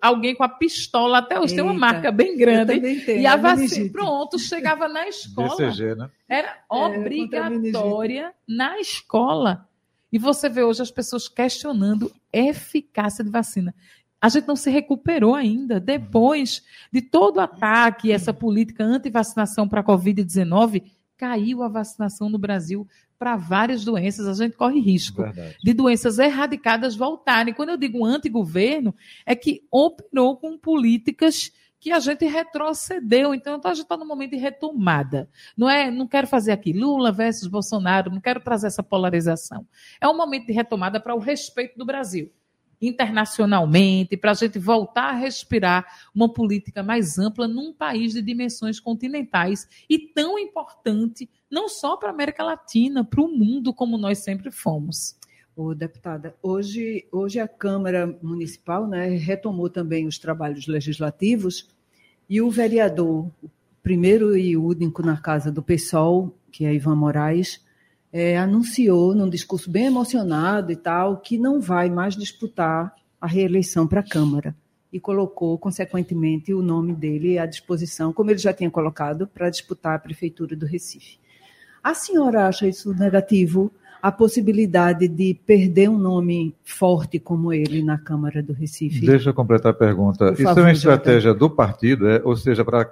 alguém 0.01 0.35
com 0.35 0.43
a 0.43 0.49
pistola. 0.49 1.19
Até 1.19 1.39
hoje 1.39 1.53
Eita, 1.53 1.63
tem 1.63 1.65
uma 1.65 1.79
marca 1.79 2.11
bem 2.11 2.37
grande. 2.37 2.75
e 3.09 3.27
a 3.27 3.37
vacina, 3.37 3.91
pronto, 3.91 4.39
chegava 4.39 4.89
na 4.89 5.09
escola. 5.09 5.49
BCG, 5.51 5.95
né? 5.95 6.11
Era 6.29 6.49
é, 6.49 6.75
obrigatória 6.75 8.33
na 8.47 8.79
escola. 8.81 9.69
E 10.13 10.19
você 10.19 10.49
vê 10.49 10.63
hoje 10.63 10.83
as 10.83 10.91
pessoas 10.91 11.29
questionando 11.29 12.13
eficácia 12.33 13.23
de 13.23 13.31
vacina. 13.31 13.75
A 14.21 14.29
gente 14.29 14.47
não 14.47 14.57
se 14.57 14.71
recuperou 14.71 15.35
ainda. 15.35 15.81
Depois 15.81 16.63
de 16.93 17.01
todo 17.01 17.37
o 17.37 17.41
ataque, 17.41 18.13
essa 18.13 18.35
política 18.35 18.85
anti-vacinação 18.85 19.69
para 19.69 19.81
a 19.81 19.85
Covid-19, 19.85 20.83
caiu 21.17 21.63
a 21.63 21.69
vacinação 21.69 22.29
no 22.29 22.39
Brasil 22.39 22.87
para 23.21 23.37
várias 23.37 23.85
doenças. 23.85 24.27
A 24.27 24.33
gente 24.33 24.57
corre 24.57 24.81
risco 24.81 25.23
Verdade. 25.23 25.59
de 25.63 25.75
doenças 25.75 26.19
erradicadas 26.19 26.97
voltarem. 26.97 27.53
Quando 27.53 27.69
eu 27.69 27.77
digo 27.77 28.03
antigoverno, 28.03 28.95
é 29.27 29.37
que 29.37 29.63
operou 29.71 30.39
com 30.39 30.57
políticas 30.57 31.53
que 31.79 31.93
a 31.93 31.99
gente 31.99 32.25
retrocedeu. 32.25 33.35
Então, 33.35 33.61
a 33.63 33.75
gente 33.75 33.83
está 33.83 33.97
no 33.99 34.07
momento 34.07 34.31
de 34.31 34.39
retomada. 34.39 35.29
Não 35.55 35.69
é, 35.69 35.91
não 35.91 36.07
quero 36.07 36.27
fazer 36.27 36.53
aqui 36.53 36.73
Lula 36.73 37.13
versus 37.13 37.47
Bolsonaro, 37.47 38.11
não 38.11 38.23
quero 38.23 38.41
trazer 38.41 38.69
essa 38.69 38.83
polarização. 38.83 39.67
É 40.01 40.09
um 40.09 40.17
momento 40.17 40.47
de 40.47 40.55
retomada 40.55 40.99
para 40.99 41.15
o 41.15 41.19
respeito 41.19 41.77
do 41.77 41.85
Brasil 41.85 42.33
internacionalmente, 42.81 44.17
para 44.17 44.31
a 44.31 44.35
gente 44.35 44.59
voltar 44.59 45.11
a 45.11 45.19
respirar 45.19 45.87
uma 46.15 46.33
política 46.33 46.83
mais 46.83 47.19
ampla 47.19 47.47
num 47.47 47.73
país 47.73 48.15
de 48.15 48.23
dimensões 48.23 48.81
continentais 48.81 49.69
e 49.89 49.99
tão 49.99 50.39
importante, 50.39 51.29
não 51.51 51.69
só 51.69 51.97
para 51.97 52.09
a 52.09 52.13
América 52.13 52.43
Latina, 52.43 53.05
para 53.05 53.21
o 53.21 53.29
mundo, 53.29 53.75
como 53.75 53.99
nós 53.99 54.19
sempre 54.19 54.51
fomos. 54.51 55.19
Ô, 55.55 55.75
deputada, 55.75 56.35
hoje, 56.43 57.07
hoje 57.13 57.39
a 57.39 57.47
Câmara 57.47 58.19
Municipal 58.23 58.87
né, 58.87 59.09
retomou 59.09 59.69
também 59.69 60.07
os 60.07 60.19
trabalhos 60.19 60.67
legislativos 60.67 61.69
e 62.29 62.41
o 62.41 62.51
vereador, 62.51 63.31
o 63.43 63.51
primeiro 63.83 64.37
e 64.37 64.57
único 64.57 65.03
na 65.03 65.19
casa 65.19 65.51
do 65.51 65.63
PSOL, 65.63 66.35
que 66.51 66.65
é 66.65 66.73
Ivan 66.73 66.97
Moraes, 66.97 67.61
é, 68.13 68.37
anunciou, 68.37 69.15
num 69.15 69.29
discurso 69.29 69.71
bem 69.71 69.87
emocionado 69.87 70.73
e 70.73 70.77
tal, 70.77 71.19
que 71.19 71.39
não 71.39 71.61
vai 71.61 71.89
mais 71.89 72.17
disputar 72.17 72.93
a 73.21 73.27
reeleição 73.27 73.87
para 73.87 74.01
a 74.01 74.07
Câmara. 74.09 74.55
E 74.93 74.99
colocou, 74.99 75.57
consequentemente, 75.57 76.53
o 76.53 76.63
nome 76.63 76.93
dele 76.93 77.39
à 77.39 77.47
disposição, 77.47 78.13
como 78.13 78.31
ele 78.31 78.39
já 78.39 78.53
tinha 78.53 78.71
colocado, 78.71 79.27
para 79.27 79.49
disputar 79.49 79.95
a 79.95 79.99
Prefeitura 79.99 80.57
do 80.57 80.67
Recife. 80.67 81.19
A 81.83 81.95
senhora 81.95 82.49
acha 82.49 82.67
isso 82.67 82.93
negativo? 82.93 83.71
A 84.03 84.11
possibilidade 84.11 85.07
de 85.07 85.35
perder 85.47 85.89
um 85.89 85.99
nome 85.99 86.55
forte 86.65 87.19
como 87.19 87.53
ele 87.53 87.83
na 87.83 87.99
Câmara 87.99 88.43
do 88.43 88.53
Recife? 88.53 89.07
Deixa 89.07 89.31
eu 89.31 89.35
completar 89.35 89.71
a 89.73 89.75
pergunta. 89.75 90.35
Favor, 90.35 90.41
isso 90.41 90.59
é 90.59 90.63
uma 90.63 90.73
estratégia 90.73 91.35
do 91.35 91.49
partido, 91.51 92.09
é? 92.09 92.21
ou 92.25 92.35
seja, 92.35 92.65
para 92.65 92.91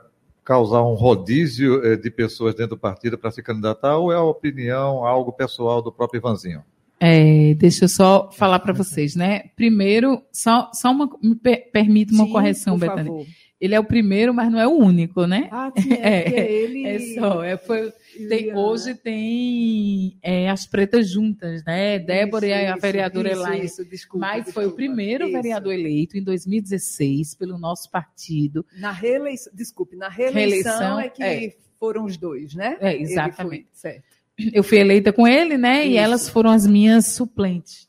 causar 0.49 0.83
um 0.83 0.95
rodízio 0.95 1.85
eh, 1.85 1.95
de 1.95 2.11
pessoas 2.11 2.55
dentro 2.55 2.75
do 2.75 2.79
partido 2.79 3.19
para 3.19 3.31
se 3.31 3.43
candidatar 3.43 3.99
ou 3.99 4.11
é 4.11 4.17
a 4.17 4.23
opinião, 4.23 5.05
algo 5.05 5.31
pessoal 5.31 5.83
do 5.83 5.93
próprio 5.93 6.21
Ivanzinho? 6.21 6.65
É, 6.99 7.53
deixa 7.53 7.85
eu 7.85 7.89
só 7.89 8.31
falar 8.33 8.59
para 8.61 8.73
vocês, 8.73 9.15
né? 9.15 9.43
Primeiro, 9.55 10.23
só, 10.33 10.71
só 10.73 10.91
uma, 10.91 11.07
me 11.23 11.37
per, 11.37 11.71
permite 11.71 12.15
uma 12.15 12.25
Sim, 12.25 12.33
correção, 12.33 12.79
Betânia. 12.79 13.27
Ele 13.61 13.75
é 13.75 13.81
o 13.81 13.85
primeiro, 13.85 14.33
mas 14.33 14.53
não 14.53 14.61
é 14.61 14.69
o 14.69 14.71
único, 14.71 15.27
né? 15.27 15.49
Ah, 15.51 15.73
sim, 15.77 15.93
é, 15.95 16.29
é 16.33 16.53
ele. 16.53 16.87
É 16.87 16.99
só. 17.15 17.43
É, 17.43 17.57
foi, 17.57 17.93
tem, 18.29 18.55
hoje 18.55 18.95
tem 18.95 20.17
é, 20.23 20.49
as 20.49 20.65
pretas 20.65 21.09
juntas, 21.11 21.65
né? 21.65 21.99
Débora 21.99 22.47
isso, 22.47 22.55
e 22.55 22.67
a 22.67 22.77
vereadora 22.77 23.33
isso, 23.33 23.41
Elaine. 23.41 23.67
Isso, 23.67 23.85
desculpa, 23.85 24.27
Mas 24.27 24.45
desculpa, 24.45 24.61
foi 24.61 24.73
o 24.73 24.77
primeiro 24.77 25.25
isso. 25.25 25.33
vereador 25.33 25.73
eleito 25.73 26.17
em 26.17 26.23
2016 26.23 27.35
pelo 27.35 27.59
nosso 27.59 27.91
partido. 27.91 28.65
Na 28.77 28.93
reeleição, 28.93 29.53
desculpe, 29.53 29.97
na 29.97 30.09
reeleição, 30.09 30.79
reeleição 30.79 31.01
é 31.01 31.09
que 31.09 31.23
é. 31.23 31.57
foram 31.81 32.05
os 32.05 32.17
dois, 32.17 32.55
né? 32.55 32.77
É, 32.81 32.97
exatamente. 32.97 33.67
certo. 33.73 34.05
Eu 34.53 34.63
fui 34.63 34.79
eleita 34.79 35.13
com 35.13 35.27
ele, 35.27 35.59
né? 35.59 35.85
E 35.85 35.97
elas 35.97 36.29
foram 36.29 36.51
as 36.51 36.65
minhas 36.65 37.07
suplentes. 37.07 37.89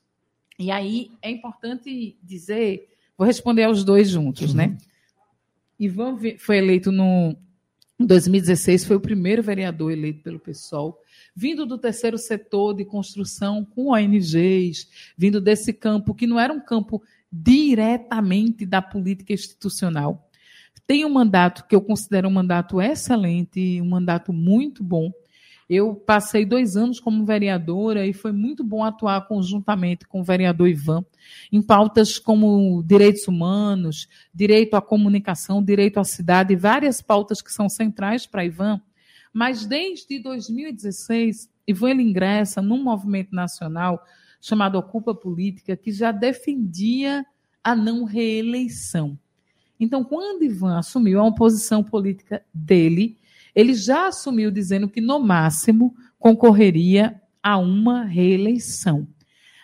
E 0.58 0.72
aí 0.72 1.12
é 1.22 1.30
importante 1.30 2.18
dizer, 2.24 2.90
vou 3.16 3.28
responder 3.28 3.64
aos 3.64 3.84
dois 3.84 4.10
juntos, 4.10 4.52
né? 4.54 4.66
uhum. 4.66 4.72
né? 4.72 4.78
Ivan 5.80 6.18
foi 6.38 6.58
eleito 6.58 6.92
no 6.92 7.36
em 8.00 8.06
2016, 8.06 8.86
foi 8.86 8.96
o 8.96 9.02
primeiro 9.02 9.44
vereador 9.44 9.92
eleito 9.92 10.24
pelo 10.24 10.40
PSOL, 10.40 10.98
vindo 11.36 11.66
do 11.66 11.78
terceiro 11.78 12.18
setor 12.18 12.74
de 12.74 12.86
construção 12.86 13.66
com 13.66 13.92
ONGs, 13.92 14.88
vindo 15.18 15.42
desse 15.42 15.74
campo 15.74 16.16
que 16.16 16.26
não 16.26 16.40
era 16.40 16.54
um 16.54 16.62
campo 16.62 17.04
diretamente 17.30 18.66
da 18.66 18.82
política 18.82 19.34
institucional. 19.34 20.30
Tem 20.88 21.04
um 21.04 21.10
mandato 21.10 21.68
que 21.68 21.76
eu 21.76 21.82
considero 21.82 22.30
um 22.30 22.32
mandato 22.32 22.82
excelente, 22.82 23.82
um 23.82 23.90
mandato 23.90 24.32
muito 24.32 24.82
bom, 24.82 25.12
eu 25.70 25.94
passei 25.94 26.46
dois 26.46 26.76
anos 26.76 27.00
como 27.00 27.24
vereadora 27.24 28.08
e 28.08 28.12
foi 28.12 28.32
muito 28.32 28.64
bom 28.64 28.84
atuar 28.84 29.28
conjuntamente 29.28 30.08
com 30.08 30.22
o 30.22 30.24
vereador 30.24 30.68
Ivan 30.68 31.06
em 31.52 31.62
pautas 31.62 32.18
como 32.18 32.82
direitos 32.84 33.28
humanos, 33.28 34.08
direito 34.34 34.74
à 34.74 34.82
comunicação, 34.82 35.64
direito 35.64 36.00
à 36.00 36.04
cidade, 36.04 36.56
várias 36.56 37.04
pautas 37.04 37.40
que 37.40 37.52
são 37.52 37.70
centrais 37.70 38.26
para 38.26 38.44
Ivan. 38.44 38.82
Mas 39.32 39.68
desde 39.68 40.18
2016, 40.20 41.48
Ivan 41.68 41.92
ele 41.92 42.02
ingressa 42.02 42.64
num 42.64 42.84
movimento 42.84 43.36
nacional 43.36 44.04
chamado 44.42 44.80
Ocupa 44.80 45.14
Política, 45.14 45.78
que 45.78 45.92
já 45.92 46.12
defendia 46.12 47.24
a 47.64 47.76
não 47.76 48.06
reeleição. 48.06 49.20
Então, 49.80 50.04
quando 50.04 50.44
Ivan 50.44 50.80
assumiu 50.80 51.24
a 51.24 51.32
posição 51.32 51.84
política 51.84 52.44
dele, 52.54 53.18
ele 53.56 53.74
já 53.74 54.08
assumiu 54.08 54.52
dizendo 54.52 54.88
que, 54.90 55.02
no 55.02 55.20
máximo, 55.20 55.96
concorreria 56.18 57.22
a 57.42 57.58
uma 57.58 58.04
reeleição. 58.04 59.08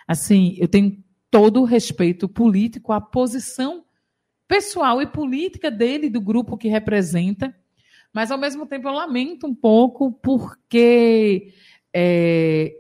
Assim, 0.08 0.56
eu 0.60 0.68
tenho 0.68 1.04
todo 1.30 1.62
o 1.62 1.66
respeito 1.66 2.28
político 2.28 2.92
à 2.92 3.02
posição 3.02 3.84
pessoal 4.48 5.02
e 5.02 5.08
política 5.08 5.72
dele, 5.72 6.10
do 6.10 6.22
grupo 6.22 6.58
que 6.58 6.68
representa, 6.68 7.56
mas, 8.14 8.32
ao 8.32 8.38
mesmo 8.38 8.66
tempo, 8.66 8.88
eu 8.88 8.94
lamento 8.94 9.46
um 9.46 9.54
pouco 9.54 10.12
porque 10.12 11.54
é, 11.94 12.74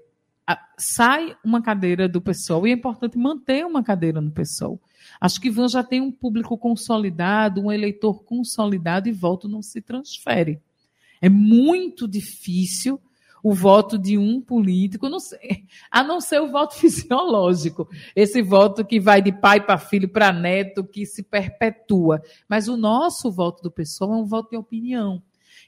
sai 0.78 1.36
uma 1.44 1.62
cadeira 1.62 2.08
do 2.08 2.22
PSOL 2.22 2.68
e 2.68 2.72
é 2.72 2.74
importante 2.74 3.18
manter 3.18 3.66
uma 3.66 3.84
cadeira 3.84 4.22
no 4.22 4.32
PSOL. 4.32 4.80
Acho 5.20 5.40
que 5.40 5.48
Ivan 5.48 5.68
já 5.68 5.84
tem 5.84 6.02
um 6.02 6.12
público 6.12 6.58
consolidado, 6.58 7.62
um 7.62 7.72
eleitor 7.72 8.24
consolidado 8.24 9.10
e 9.10 9.12
voto 9.12 9.48
não 9.48 9.62
se 9.62 9.82
transfere. 9.82 10.62
É 11.26 11.30
muito 11.30 12.08
difícil 12.08 13.02
o 13.42 13.52
voto 13.52 13.98
de 13.98 14.16
um 14.16 14.40
político, 14.40 15.10
não 15.10 15.20
sei, 15.20 15.66
a 15.90 16.04
não 16.04 16.22
ser 16.22 16.40
o 16.40 16.52
voto 16.52 16.76
fisiológico, 16.78 17.90
esse 18.16 18.44
voto 18.44 18.86
que 18.86 19.00
vai 19.00 19.24
de 19.24 19.32
pai 19.32 19.60
para 19.66 19.80
filho, 19.80 20.08
para 20.08 20.32
neto, 20.32 20.84
que 20.84 21.04
se 21.04 21.24
perpetua. 21.24 22.22
Mas 22.48 22.68
o 22.68 22.78
nosso 22.78 23.32
voto 23.32 23.64
do 23.64 23.72
pessoal 23.72 24.14
é 24.14 24.18
um 24.18 24.26
voto 24.26 24.52
de 24.52 24.58
opinião. 24.58 25.20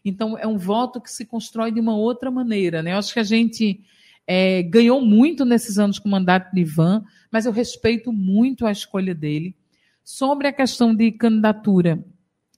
Então, 0.06 0.38
é 0.38 0.46
um 0.46 0.60
voto 0.60 1.02
que 1.02 1.10
se 1.10 1.26
constrói 1.26 1.72
de 1.72 1.80
uma 1.80 1.98
outra 1.98 2.30
maneira. 2.30 2.84
Né? 2.84 2.94
Eu 2.94 2.98
acho 2.98 3.12
que 3.12 3.20
a 3.20 3.24
gente 3.24 3.82
é, 4.28 4.62
ganhou 4.62 5.02
muito 5.02 5.44
nesses 5.44 5.80
anos 5.80 5.98
com 5.98 6.08
o 6.08 6.12
mandato 6.12 6.54
de 6.54 6.62
Ivan, 6.62 7.04
mas 7.32 7.48
eu 7.48 7.52
respeito 7.52 8.14
muito 8.14 8.68
a 8.68 8.72
escolha 8.72 9.16
dele. 9.16 9.56
Sobre 10.04 10.48
a 10.48 10.54
questão 10.54 10.94
de 10.94 11.12
candidatura 11.14 12.06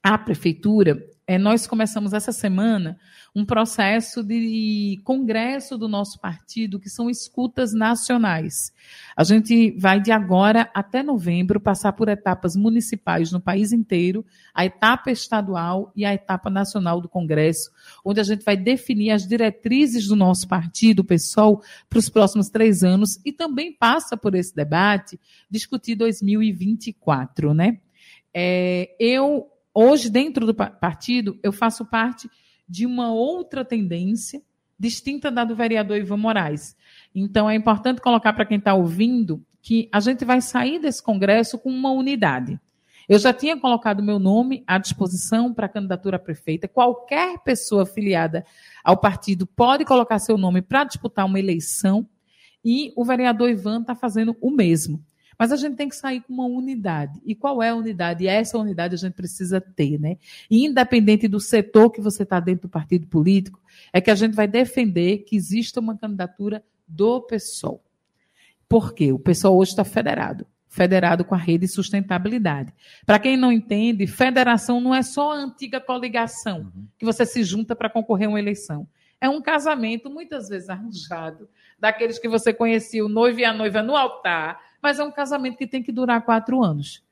à 0.02 0.18
prefeitura, 0.18 1.02
é, 1.30 1.38
nós 1.38 1.64
começamos 1.64 2.12
essa 2.12 2.32
semana 2.32 2.98
um 3.32 3.44
processo 3.44 4.20
de 4.20 5.00
congresso 5.04 5.78
do 5.78 5.86
nosso 5.86 6.18
partido, 6.18 6.80
que 6.80 6.90
são 6.90 7.08
escutas 7.08 7.72
nacionais. 7.72 8.72
A 9.16 9.22
gente 9.22 9.70
vai 9.78 10.00
de 10.00 10.10
agora 10.10 10.68
até 10.74 11.04
novembro 11.04 11.60
passar 11.60 11.92
por 11.92 12.08
etapas 12.08 12.56
municipais 12.56 13.30
no 13.30 13.40
país 13.40 13.70
inteiro, 13.72 14.26
a 14.52 14.64
etapa 14.64 15.12
estadual 15.12 15.92
e 15.94 16.04
a 16.04 16.12
etapa 16.12 16.50
nacional 16.50 17.00
do 17.00 17.08
congresso, 17.08 17.70
onde 18.04 18.18
a 18.18 18.24
gente 18.24 18.44
vai 18.44 18.56
definir 18.56 19.12
as 19.12 19.24
diretrizes 19.24 20.08
do 20.08 20.16
nosso 20.16 20.48
partido, 20.48 21.04
PSOL, 21.04 21.62
para 21.88 22.00
os 22.00 22.10
próximos 22.10 22.48
três 22.48 22.82
anos 22.82 23.20
e 23.24 23.30
também 23.30 23.72
passa 23.72 24.16
por 24.16 24.34
esse 24.34 24.52
debate 24.52 25.16
discutir 25.48 25.94
2024, 25.94 27.54
né? 27.54 27.78
É, 28.34 28.96
eu 28.98 29.46
Hoje, 29.82 30.10
dentro 30.10 30.44
do 30.44 30.54
partido, 30.54 31.38
eu 31.42 31.50
faço 31.50 31.86
parte 31.86 32.30
de 32.68 32.84
uma 32.84 33.14
outra 33.14 33.64
tendência 33.64 34.42
distinta 34.78 35.30
da 35.30 35.42
do 35.42 35.56
vereador 35.56 35.96
Ivan 35.96 36.18
Moraes. 36.18 36.76
Então, 37.14 37.48
é 37.48 37.54
importante 37.54 38.02
colocar 38.02 38.34
para 38.34 38.44
quem 38.44 38.58
está 38.58 38.74
ouvindo 38.74 39.42
que 39.62 39.88
a 39.90 39.98
gente 39.98 40.22
vai 40.22 40.42
sair 40.42 40.78
desse 40.78 41.02
congresso 41.02 41.58
com 41.58 41.70
uma 41.70 41.90
unidade. 41.92 42.60
Eu 43.08 43.18
já 43.18 43.32
tinha 43.32 43.58
colocado 43.58 44.02
meu 44.02 44.18
nome 44.18 44.62
à 44.66 44.76
disposição 44.76 45.54
para 45.54 45.66
candidatura 45.66 46.16
a 46.16 46.20
prefeita. 46.20 46.68
Qualquer 46.68 47.38
pessoa 47.38 47.84
afiliada 47.84 48.44
ao 48.84 48.98
partido 48.98 49.46
pode 49.46 49.86
colocar 49.86 50.18
seu 50.18 50.36
nome 50.36 50.60
para 50.60 50.84
disputar 50.84 51.24
uma 51.24 51.38
eleição 51.38 52.06
e 52.62 52.92
o 52.94 53.02
vereador 53.02 53.48
Ivan 53.48 53.80
está 53.80 53.94
fazendo 53.94 54.36
o 54.42 54.50
mesmo. 54.50 55.02
Mas 55.40 55.52
a 55.52 55.56
gente 55.56 55.74
tem 55.74 55.88
que 55.88 55.96
sair 55.96 56.20
com 56.20 56.34
uma 56.34 56.44
unidade. 56.44 57.18
E 57.24 57.34
qual 57.34 57.62
é 57.62 57.70
a 57.70 57.74
unidade? 57.74 58.24
E 58.24 58.26
essa 58.26 58.58
unidade 58.58 58.94
a 58.94 58.98
gente 58.98 59.14
precisa 59.14 59.58
ter, 59.58 59.98
né? 59.98 60.18
E 60.50 60.66
independente 60.66 61.26
do 61.26 61.40
setor 61.40 61.88
que 61.88 61.98
você 61.98 62.24
está 62.24 62.38
dentro 62.38 62.68
do 62.68 62.70
partido 62.70 63.06
político, 63.06 63.58
é 63.90 64.02
que 64.02 64.10
a 64.10 64.14
gente 64.14 64.34
vai 64.36 64.46
defender 64.46 65.24
que 65.24 65.34
exista 65.34 65.80
uma 65.80 65.96
candidatura 65.96 66.62
do 66.86 67.22
PSOL. 67.22 67.82
Por 68.68 68.92
quê? 68.92 69.12
O 69.12 69.18
PSOL 69.18 69.56
hoje 69.56 69.70
está 69.70 69.82
federado 69.82 70.46
federado 70.68 71.24
com 71.24 71.34
a 71.34 71.38
rede 71.38 71.66
de 71.66 71.72
sustentabilidade. 71.72 72.72
Para 73.04 73.18
quem 73.18 73.36
não 73.36 73.50
entende, 73.50 74.06
federação 74.06 74.80
não 74.80 74.94
é 74.94 75.02
só 75.02 75.32
a 75.32 75.36
antiga 75.36 75.80
coligação 75.80 76.60
uhum. 76.60 76.86
que 76.96 77.04
você 77.04 77.26
se 77.26 77.42
junta 77.42 77.74
para 77.74 77.90
concorrer 77.90 78.28
a 78.28 78.30
uma 78.30 78.38
eleição. 78.38 78.86
É 79.20 79.28
um 79.28 79.42
casamento 79.42 80.08
muitas 80.08 80.48
vezes 80.48 80.68
arranjado, 80.68 81.48
daqueles 81.78 82.20
que 82.20 82.28
você 82.28 82.54
conhecia 82.54 83.04
o 83.04 83.08
noivo 83.08 83.40
e 83.40 83.44
a 83.44 83.52
noiva 83.52 83.82
no 83.82 83.96
altar, 83.96 84.60
mas 84.82 84.98
é 84.98 85.04
um 85.04 85.10
casamento 85.10 85.56
que 85.56 85.66
tem 85.66 85.82
que 85.82 85.92
durar 85.92 86.22
quatro 86.22 86.62
anos. 86.62 87.02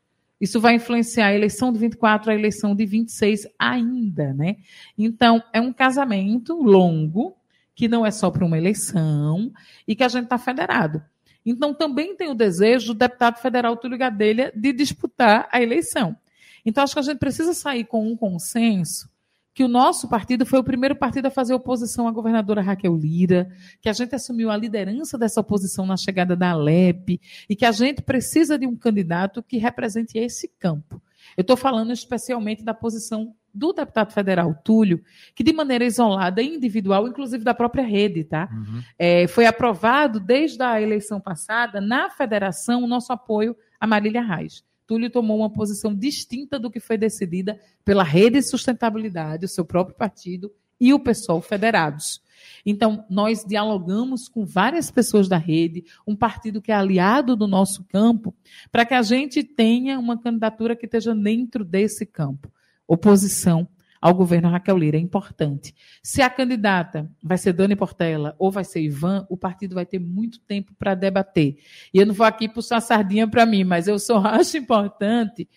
Isso 0.41 0.61
vai 0.61 0.75
influenciar 0.75 1.27
a 1.27 1.35
eleição 1.35 1.73
de 1.73 1.79
24, 1.79 2.31
a 2.31 2.35
eleição 2.35 2.75
de 2.75 2.87
26 2.87 3.49
ainda, 3.59 4.33
né? 4.33 4.57
Então, 4.97 5.43
é 5.53 5.61
um 5.61 5.73
casamento 5.73 6.55
longo, 6.55 7.37
que 7.75 7.89
não 7.89 8.07
é 8.07 8.11
só 8.11 8.31
para 8.31 8.45
uma 8.45 8.57
eleição, 8.57 9.53
e 9.87 9.97
que 9.97 10.05
a 10.05 10.09
gente 10.09 10.25
está 10.25 10.39
federado. 10.39 11.03
Então, 11.45 11.75
também 11.75 12.15
tem 12.15 12.29
o 12.29 12.35
desejo 12.35 12.95
do 12.95 12.99
deputado 12.99 13.39
federal 13.41 13.77
Túlio 13.77 13.99
Gadelha 13.99 14.53
de 14.55 14.73
disputar 14.73 15.49
a 15.51 15.61
eleição. 15.61 16.17
Então, 16.65 16.85
acho 16.85 16.93
que 16.93 17.01
a 17.01 17.03
gente 17.03 17.19
precisa 17.19 17.53
sair 17.53 17.85
com 17.85 18.07
um 18.07 18.17
consenso 18.17 19.09
que 19.59 19.65
o 19.65 19.67
nosso 19.67 20.07
partido 20.07 20.47
foi 20.47 20.61
o 20.61 20.63
primeiro 20.63 20.95
partido 20.95 21.27
a 21.27 21.33
fazer 21.33 21.53
oposição 21.53 22.07
à 22.07 22.13
governadora 22.13 22.63
Raquel 22.63 22.95
Lira, 22.97 23.51
que 23.81 23.89
a 23.89 23.93
gente 23.93 24.15
assumiu 24.15 24.53
a 24.53 24.57
liderança 24.57 25.19
dessa 25.19 25.41
oposição 25.41 25.85
na 25.85 25.97
chegada 25.97 26.37
da 26.37 26.53
Alep 26.53 27.21
e 27.51 27.57
que 27.57 27.65
a 27.65 27.73
gente 27.73 28.01
precisa 28.01 28.57
de 28.57 28.69
um 28.69 28.77
candidato 28.77 29.43
que 29.43 29.59
represente 29.59 30.17
esse 30.17 30.47
campo. 30.61 31.03
Eu 31.37 31.41
estou 31.41 31.57
falando 31.57 31.91
especialmente 31.91 32.63
da 32.63 32.73
posição 32.73 33.35
do 33.53 33.73
deputado 33.73 34.13
federal 34.13 34.55
Túlio, 34.63 35.03
que 35.35 35.43
de 35.43 35.53
maneira 35.53 35.85
isolada 35.85 36.41
e 36.41 36.55
individual, 36.55 37.09
inclusive 37.09 37.43
da 37.43 37.53
própria 37.53 37.83
rede, 37.83 38.23
tá? 38.23 38.49
Uhum. 38.53 38.81
É, 38.97 39.27
foi 39.27 39.45
aprovado 39.45 40.21
desde 40.21 40.63
a 40.63 40.81
eleição 40.81 41.21
passada 41.21 41.81
na 41.81 42.09
federação 42.11 42.85
o 42.85 42.87
nosso 42.87 43.13
apoio 43.13 43.57
a 43.81 43.89
Marília 43.89 44.23
Reis. 44.23 44.63
Túlio 44.89 45.11
tomou 45.11 45.37
uma 45.37 45.51
posição 45.51 45.95
distinta 45.95 46.59
do 46.59 46.71
que 46.71 46.81
foi 46.81 46.97
decidida 46.97 47.61
pela 47.85 48.03
Rede 48.03 48.39
de 48.39 48.43
Sustentabilidade, 48.43 49.45
o 49.45 49.49
seu 49.49 49.63
próprio 49.63 49.95
partido 49.95 50.51
e 50.81 50.95
o 50.95 50.99
PSOL 50.99 51.43
federados. 51.43 52.23
Então, 52.65 53.05
nós 53.11 53.45
dialogamos 53.45 54.29
com 54.29 54.47
várias 54.47 54.91
pessoas 54.91 55.29
da 55.29 55.37
rede, 55.37 55.85
um 56.07 56.17
partido 56.17 56.63
que 56.63 56.73
é 56.73 56.75
aliado 56.75 57.37
do 57.37 57.47
nosso 57.47 57.85
campo, 57.85 58.35
para 58.73 58.87
que 58.87 58.95
a 58.95 59.03
gente 59.03 59.45
tenha 59.45 59.99
uma 59.99 60.19
candidatura 60.19 60.75
que 60.75 60.87
esteja 60.87 61.15
dentro 61.15 61.67
desse 61.67 62.07
campo. 62.07 62.51
Oposição 62.87 63.69
ao 64.01 64.15
governo 64.15 64.49
Raquel 64.49 64.77
Lira. 64.77 64.97
É 64.97 65.01
importante. 65.01 65.75
Se 66.03 66.23
a 66.23 66.31
candidata 66.31 67.11
vai 67.23 67.39
ser 67.39 67.53
Dani 67.53 67.77
Portela 67.77 68.35
ou 68.39 68.51
vai 68.51 68.65
ser 68.65 68.81
Ivan, 68.81 69.27
o 69.29 69.37
partido 69.37 69.75
vai 69.75 69.87
ter 69.87 69.99
muito 69.99 70.41
tempo 70.41 70.73
para 70.79 70.95
debater. 70.95 71.59
E 71.93 71.99
eu 71.99 72.07
não 72.07 72.15
vou 72.15 72.27
aqui 72.27 72.49
puxar 72.49 72.81
sardinha 72.81 73.29
para 73.29 73.47
mim, 73.47 73.65
mas 73.65 73.89
eu 73.89 73.99
só 73.99 74.19
acho 74.27 74.57
importante 74.57 75.49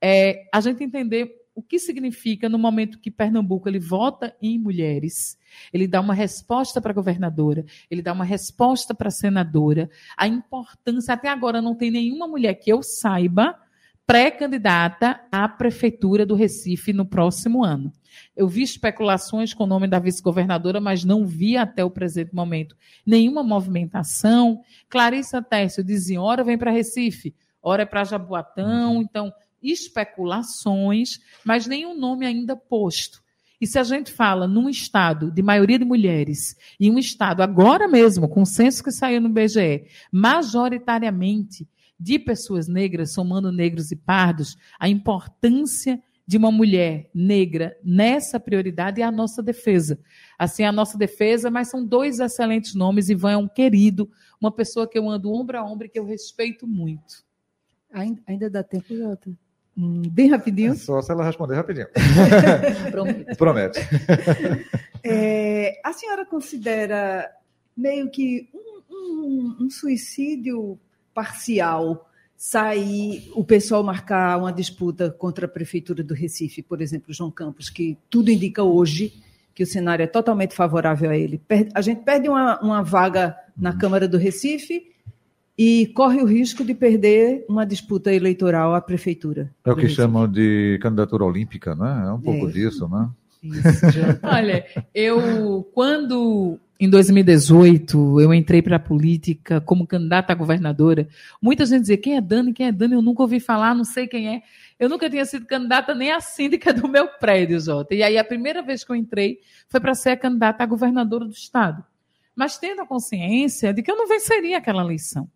é, 0.00 0.48
a 0.52 0.60
gente 0.60 0.82
entender 0.82 1.40
o 1.54 1.62
que 1.62 1.78
significa 1.78 2.48
no 2.48 2.58
momento 2.58 2.98
que 2.98 3.10
Pernambuco 3.10 3.68
ele 3.68 3.78
vota 3.78 4.34
em 4.40 4.58
mulheres, 4.58 5.38
ele 5.72 5.86
dá 5.86 6.00
uma 6.00 6.14
resposta 6.14 6.80
para 6.80 6.92
a 6.92 6.94
governadora, 6.94 7.66
ele 7.90 8.00
dá 8.00 8.12
uma 8.12 8.24
resposta 8.24 8.94
para 8.94 9.08
a 9.08 9.12
senadora, 9.12 9.90
a 10.16 10.26
importância, 10.26 11.12
até 11.12 11.28
agora 11.28 11.60
não 11.60 11.74
tem 11.74 11.90
nenhuma 11.90 12.26
mulher 12.26 12.54
que 12.54 12.72
eu 12.72 12.82
saiba 12.82 13.58
pré-candidata 14.10 15.20
à 15.30 15.48
prefeitura 15.48 16.26
do 16.26 16.34
Recife 16.34 16.92
no 16.92 17.06
próximo 17.06 17.62
ano. 17.62 17.92
Eu 18.36 18.48
vi 18.48 18.60
especulações 18.60 19.54
com 19.54 19.62
o 19.62 19.66
nome 19.68 19.86
da 19.86 20.00
vice-governadora, 20.00 20.80
mas 20.80 21.04
não 21.04 21.24
vi 21.24 21.56
até 21.56 21.84
o 21.84 21.90
presente 21.92 22.34
momento 22.34 22.76
nenhuma 23.06 23.44
movimentação. 23.44 24.62
Clarissa 24.88 25.40
Tércio 25.40 25.84
dizia, 25.84 26.20
ora 26.20 26.42
vem 26.42 26.58
para 26.58 26.72
Recife, 26.72 27.36
ora 27.62 27.84
é 27.84 27.86
para 27.86 28.02
Jaboatão, 28.02 29.00
então 29.00 29.32
especulações, 29.62 31.20
mas 31.44 31.68
nenhum 31.68 31.96
nome 31.96 32.26
ainda 32.26 32.56
posto. 32.56 33.22
E 33.60 33.66
se 33.66 33.78
a 33.78 33.84
gente 33.84 34.10
fala 34.10 34.48
num 34.48 34.68
estado 34.68 35.30
de 35.30 35.40
maioria 35.40 35.78
de 35.78 35.84
mulheres, 35.84 36.56
e 36.80 36.90
um 36.90 36.98
estado 36.98 37.44
agora 37.44 37.86
mesmo, 37.86 38.28
com 38.28 38.42
o 38.42 38.46
censo 38.46 38.82
que 38.82 38.90
saiu 38.90 39.20
no 39.20 39.28
BGE, 39.28 39.84
majoritariamente 40.10 41.68
de 42.00 42.18
pessoas 42.18 42.66
negras, 42.66 43.12
somando 43.12 43.52
negros 43.52 43.92
e 43.92 43.96
pardos, 43.96 44.56
a 44.78 44.88
importância 44.88 46.02
de 46.26 46.38
uma 46.38 46.50
mulher 46.50 47.10
negra 47.12 47.76
nessa 47.84 48.40
prioridade 48.40 49.02
é 49.02 49.04
a 49.04 49.10
nossa 49.10 49.42
defesa. 49.42 49.98
Assim, 50.38 50.62
a 50.62 50.72
nossa 50.72 50.96
defesa, 50.96 51.50
mas 51.50 51.68
são 51.68 51.84
dois 51.84 52.20
excelentes 52.20 52.74
nomes. 52.74 53.10
Ivan 53.10 53.32
é 53.32 53.36
um 53.36 53.48
querido, 53.48 54.08
uma 54.40 54.50
pessoa 54.50 54.88
que 54.88 54.96
eu 54.96 55.10
ando 55.10 55.32
ombro 55.32 55.58
a 55.58 55.64
ombro 55.64 55.86
e 55.86 55.90
que 55.90 55.98
eu 55.98 56.04
respeito 56.04 56.66
muito. 56.66 57.24
Ainda, 57.92 58.22
ainda 58.26 58.48
dá 58.48 58.62
tempo, 58.62 58.96
Jota? 58.96 59.30
Hum, 59.76 60.02
bem 60.10 60.28
rapidinho. 60.28 60.72
É 60.72 60.76
só 60.76 61.02
se 61.02 61.10
ela 61.10 61.24
responder 61.24 61.56
rapidinho. 61.56 61.88
Prometo. 62.90 63.26
Promete. 63.36 63.80
É, 65.02 65.80
a 65.82 65.94
senhora 65.94 66.26
considera 66.26 67.26
meio 67.74 68.10
que 68.10 68.50
um, 68.52 68.82
um, 68.90 69.56
um 69.62 69.70
suicídio 69.70 70.78
parcial 71.14 72.06
sair 72.36 73.30
o 73.34 73.44
pessoal 73.44 73.82
marcar 73.84 74.38
uma 74.38 74.52
disputa 74.52 75.10
contra 75.10 75.44
a 75.44 75.48
prefeitura 75.48 76.02
do 76.02 76.14
Recife, 76.14 76.62
por 76.62 76.80
exemplo, 76.80 77.12
João 77.12 77.30
Campos, 77.30 77.68
que 77.68 77.98
tudo 78.08 78.30
indica 78.30 78.62
hoje 78.62 79.12
que 79.54 79.62
o 79.62 79.66
cenário 79.66 80.02
é 80.02 80.06
totalmente 80.06 80.54
favorável 80.54 81.10
a 81.10 81.16
ele. 81.16 81.38
A 81.74 81.82
gente 81.82 82.02
perde 82.02 82.30
uma, 82.30 82.58
uma 82.60 82.82
vaga 82.82 83.36
na 83.54 83.76
Câmara 83.76 84.08
do 84.08 84.16
Recife 84.16 84.90
e 85.58 85.88
corre 85.88 86.22
o 86.22 86.24
risco 86.24 86.64
de 86.64 86.72
perder 86.72 87.44
uma 87.46 87.66
disputa 87.66 88.10
eleitoral 88.10 88.74
à 88.74 88.80
prefeitura. 88.80 89.54
É 89.62 89.70
o 89.70 89.76
que 89.76 89.90
chamam 89.90 90.26
de 90.26 90.78
candidatura 90.80 91.24
olímpica, 91.24 91.74
né? 91.74 92.06
É 92.06 92.10
um 92.10 92.20
pouco 92.22 92.48
é. 92.48 92.52
disso, 92.52 92.88
né? 92.88 93.10
Olha, 94.22 94.66
eu 94.94 95.68
quando 95.72 96.58
em 96.78 96.88
2018 96.88 98.20
eu 98.20 98.32
entrei 98.32 98.62
para 98.62 98.76
a 98.76 98.80
política 98.80 99.60
como 99.60 99.86
candidata 99.86 100.32
a 100.32 100.36
governadora, 100.36 101.08
muita 101.40 101.66
gente 101.66 101.82
dizia 101.82 101.98
quem 101.98 102.16
é 102.16 102.20
Dani, 102.20 102.52
quem 102.52 102.66
é 102.66 102.72
Dani, 102.72 102.94
eu 102.94 103.02
nunca 103.02 103.22
ouvi 103.22 103.38
falar, 103.38 103.74
não 103.74 103.84
sei 103.84 104.06
quem 104.06 104.36
é. 104.36 104.42
Eu 104.78 104.88
nunca 104.88 105.10
tinha 105.10 105.24
sido 105.26 105.46
candidata 105.46 105.94
nem 105.94 106.10
a 106.10 106.20
síndica 106.20 106.72
do 106.72 106.88
meu 106.88 107.06
prédio, 107.06 107.60
Jota. 107.60 107.94
E 107.94 108.02
aí 108.02 108.16
a 108.16 108.24
primeira 108.24 108.62
vez 108.62 108.82
que 108.82 108.90
eu 108.90 108.96
entrei 108.96 109.40
foi 109.68 109.78
para 109.78 109.94
ser 109.94 110.10
a 110.10 110.16
candidata 110.16 110.62
a 110.62 110.66
governadora 110.66 111.26
do 111.26 111.32
estado. 111.32 111.84
Mas 112.34 112.56
tendo 112.56 112.80
a 112.80 112.86
consciência 112.86 113.74
de 113.74 113.82
que 113.82 113.90
eu 113.90 113.96
não 113.96 114.08
venceria 114.08 114.56
aquela 114.56 114.82
eleição. 114.82 115.28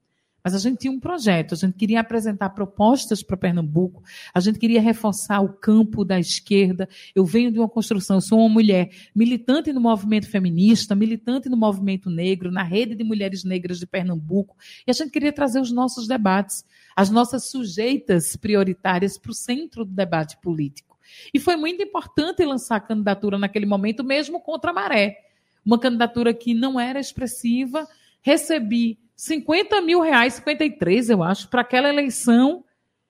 Mas 0.44 0.54
a 0.54 0.59
gente 0.59 0.76
tinha 0.76 0.92
um 0.92 1.00
projeto, 1.00 1.54
a 1.54 1.57
gente 1.57 1.72
queria 1.72 2.00
apresentar 2.00 2.50
propostas 2.50 3.22
para 3.22 3.35
Pernambuco, 3.35 4.02
a 4.35 4.40
gente 4.40 4.59
queria 4.59 4.78
reforçar 4.78 5.40
o 5.40 5.48
campo 5.48 6.04
da 6.04 6.20
esquerda. 6.20 6.87
Eu 7.14 7.24
venho 7.24 7.50
de 7.50 7.59
uma 7.59 7.68
construção, 7.68 8.18
eu 8.18 8.20
sou 8.20 8.38
uma 8.40 8.48
mulher 8.50 8.90
militante 9.16 9.72
no 9.72 9.80
movimento 9.80 10.28
feminista, 10.28 10.94
militante 10.94 11.48
no 11.48 11.57
movimento 11.57 12.11
negro, 12.11 12.50
na 12.50 12.62
rede 12.62 12.94
de 12.94 13.02
mulheres 13.02 13.42
negras 13.42 13.78
de 13.78 13.87
Pernambuco, 13.87 14.54
e 14.87 14.90
a 14.90 14.94
gente 14.94 15.11
queria 15.11 15.33
trazer 15.33 15.61
os 15.61 15.72
nossos 15.72 16.07
debates, 16.07 16.62
as 16.94 17.09
nossas 17.09 17.48
sujeitas 17.48 18.37
prioritárias 18.37 19.16
para 19.16 19.30
o 19.30 19.35
centro 19.35 19.83
do 19.83 19.92
debate 19.92 20.37
político. 20.42 20.98
E 21.33 21.40
foi 21.40 21.57
muito 21.57 21.83
importante 21.83 22.44
lançar 22.44 22.76
a 22.76 22.80
candidatura 22.80 23.38
naquele 23.38 23.64
momento, 23.64 24.04
mesmo 24.04 24.38
contra 24.40 24.72
a 24.72 24.74
maré. 24.74 25.16
Uma 25.64 25.78
candidatura 25.78 26.35
que 26.35 26.52
não 26.52 26.78
era 26.78 27.00
expressiva, 27.00 27.88
recebi 28.20 28.98
50 29.16 29.81
mil 29.83 30.00
reais, 30.00 30.35
53, 30.35 31.11
eu 31.11 31.22
acho, 31.22 31.48
para 31.48 31.61
aquela 31.61 31.88
eleição 31.88 32.64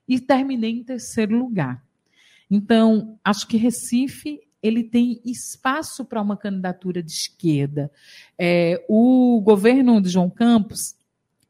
e 0.07 0.21
terminei 0.21 0.71
em 0.71 0.85
terceiro 0.85 1.37
lugar. 1.37 1.83
Então, 2.51 3.19
acho 3.25 3.47
que 3.49 3.57
Recife 3.57 4.41
ele 4.63 4.83
tem 4.83 5.21
espaço 5.27 6.07
para 6.07 6.23
uma 6.23 6.39
candidatura 6.39 7.03
de 7.03 7.13
esquerda. 7.13 7.91
É, 8.39 8.83
o 8.89 9.39
governo 9.43 10.01
de 10.01 10.09
João 10.09 10.31
Campos 10.31 10.95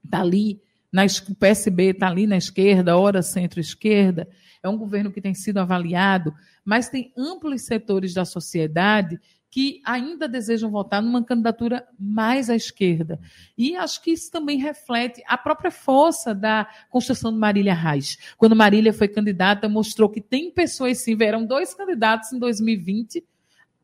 está 0.05 0.21
ali, 0.21 0.61
na, 0.93 1.05
o 1.05 1.35
PSB 1.37 1.91
está 1.91 2.09
ali 2.09 2.27
na 2.27 2.37
esquerda, 2.37 2.97
ora 2.97 3.23
centro-esquerda. 3.23 4.29
É 4.61 4.69
um 4.69 4.77
governo 4.77 5.13
que 5.13 5.21
tem 5.21 5.33
sido 5.33 5.59
avaliado, 5.59 6.35
mas 6.65 6.89
tem 6.89 7.13
amplos 7.17 7.67
setores 7.67 8.15
da 8.15 8.25
sociedade 8.25 9.21
que 9.55 9.81
ainda 9.85 10.27
desejam 10.27 10.69
votar 10.69 11.01
numa 11.01 11.23
candidatura 11.23 11.87
mais 11.97 12.51
à 12.51 12.57
esquerda. 12.57 13.21
E 13.57 13.77
acho 13.77 14.03
que 14.03 14.11
isso 14.11 14.29
também 14.29 14.59
reflete 14.59 15.23
a 15.29 15.39
própria 15.39 15.71
força 15.71 16.35
da 16.35 16.69
construção 16.91 17.31
de 17.31 17.39
Marília 17.39 17.73
Reis. 17.73 18.19
Quando 18.37 18.57
Marília 18.57 18.93
foi 18.93 19.07
candidata, 19.07 19.69
mostrou 19.69 20.09
que 20.09 20.21
tem 20.21 20.51
pessoas, 20.51 20.99
sim, 20.99 21.15
vieram 21.15 21.47
dois 21.47 21.73
candidatos 21.73 22.33
em 22.33 22.39
2020 22.41 23.25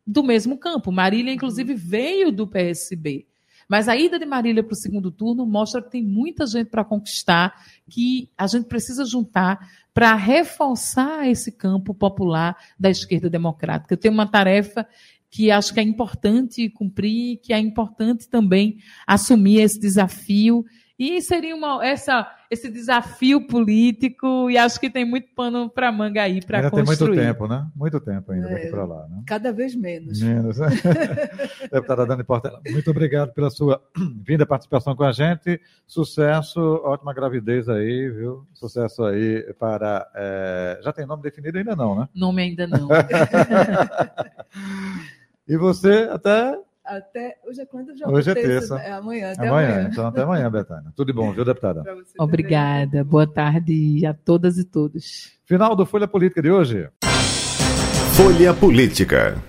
do 0.04 0.24
mesmo 0.24 0.58
campo. 0.58 0.90
Marília, 0.90 1.32
inclusive, 1.32 1.72
veio 1.72 2.32
do 2.32 2.48
PSB. 2.48 3.28
Mas 3.68 3.88
a 3.88 3.96
ida 3.96 4.18
de 4.18 4.26
Marília 4.26 4.64
para 4.64 4.72
o 4.72 4.76
segundo 4.76 5.12
turno 5.12 5.46
mostra 5.46 5.80
que 5.80 5.92
tem 5.92 6.02
muita 6.02 6.48
gente 6.48 6.66
para 6.66 6.84
conquistar, 6.84 7.54
que 7.88 8.28
a 8.36 8.48
gente 8.48 8.66
precisa 8.66 9.04
juntar 9.04 9.70
para 9.94 10.16
reforçar 10.16 11.28
esse 11.28 11.52
campo 11.52 11.94
popular 11.94 12.56
da 12.76 12.90
esquerda 12.90 13.30
democrática. 13.30 13.94
Eu 13.94 13.98
tenho 13.98 14.12
uma 14.12 14.26
tarefa 14.26 14.84
que 15.30 15.50
acho 15.50 15.72
que 15.72 15.80
é 15.80 15.82
importante 15.82 16.68
cumprir, 16.70 17.38
que 17.38 17.52
é 17.52 17.58
importante 17.58 18.28
também 18.28 18.78
assumir 19.06 19.60
esse 19.60 19.78
desafio. 19.78 20.64
E 20.98 21.22
seria 21.22 21.56
uma, 21.56 21.82
essa, 21.82 22.30
esse 22.50 22.70
desafio 22.70 23.46
político, 23.46 24.50
e 24.50 24.58
acho 24.58 24.78
que 24.78 24.90
tem 24.90 25.02
muito 25.02 25.28
pano 25.34 25.70
para 25.70 25.90
manga 25.90 26.20
aí 26.20 26.44
para 26.44 26.68
construir. 26.68 26.84
Tem 26.84 27.24
muito 27.24 27.26
tempo, 27.26 27.48
né? 27.48 27.66
Muito 27.74 28.00
tempo 28.00 28.32
ainda 28.32 28.50
é, 28.50 28.54
daqui 28.54 28.66
para 28.66 28.84
lá. 28.84 29.08
Né? 29.08 29.22
Cada 29.26 29.50
vez 29.50 29.74
menos. 29.74 30.20
Menos. 30.20 30.58
Né? 30.58 30.68
Deputada 31.72 32.04
Dani 32.04 32.22
Portela, 32.22 32.60
muito 32.68 32.90
obrigado 32.90 33.32
pela 33.32 33.48
sua 33.48 33.80
vinda 34.22 34.44
participação 34.44 34.94
com 34.94 35.04
a 35.04 35.12
gente. 35.12 35.58
Sucesso, 35.86 36.60
ótima 36.84 37.14
gravidez 37.14 37.66
aí, 37.66 38.10
viu? 38.10 38.46
Sucesso 38.52 39.02
aí 39.04 39.54
para. 39.58 40.06
É... 40.14 40.80
Já 40.82 40.92
tem 40.92 41.06
nome 41.06 41.22
definido 41.22 41.56
ainda 41.56 41.74
não, 41.74 41.98
né? 41.98 42.08
Nome 42.14 42.42
ainda 42.42 42.66
não. 42.66 42.88
E 45.50 45.56
você 45.56 46.08
até. 46.12 46.56
Até. 46.84 47.36
Hoje 47.44 47.60
é 47.60 47.66
quando 47.66 47.96
já 47.96 48.08
Hoje 48.08 48.30
é 48.30 48.34
terça. 48.34 48.78
É 48.78 48.92
amanhã, 48.92 49.32
até 49.32 49.48
amanhã. 49.48 49.68
amanhã. 49.72 49.88
Então 49.90 50.06
até 50.06 50.22
amanhã, 50.22 50.48
Betânia. 50.48 50.92
Tudo 50.94 51.08
de 51.08 51.12
bom, 51.12 51.32
viu, 51.32 51.44
deputada? 51.44 51.82
Obrigada. 52.16 52.90
Também. 52.98 53.04
Boa 53.04 53.26
tarde 53.26 54.06
a 54.06 54.14
todas 54.14 54.58
e 54.58 54.64
todos. 54.64 55.32
Final 55.44 55.74
do 55.74 55.84
Folha 55.84 56.06
Política 56.06 56.40
de 56.40 56.52
hoje. 56.52 56.88
Folha 58.12 58.54
Política. 58.54 59.42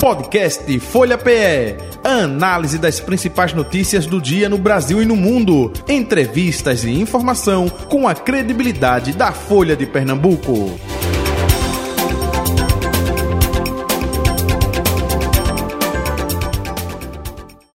Podcast 0.00 0.80
Folha 0.80 1.18
PE. 1.18 1.76
Análise 2.02 2.78
das 2.78 2.98
principais 2.98 3.52
notícias 3.52 4.06
do 4.06 4.22
dia 4.22 4.48
no 4.48 4.56
Brasil 4.56 5.02
e 5.02 5.04
no 5.04 5.16
mundo. 5.16 5.70
Entrevistas 5.86 6.82
e 6.82 6.98
informação 6.98 7.68
com 7.68 8.08
a 8.08 8.14
credibilidade 8.14 9.12
da 9.12 9.32
Folha 9.32 9.76
de 9.76 9.84
Pernambuco. 9.84 10.80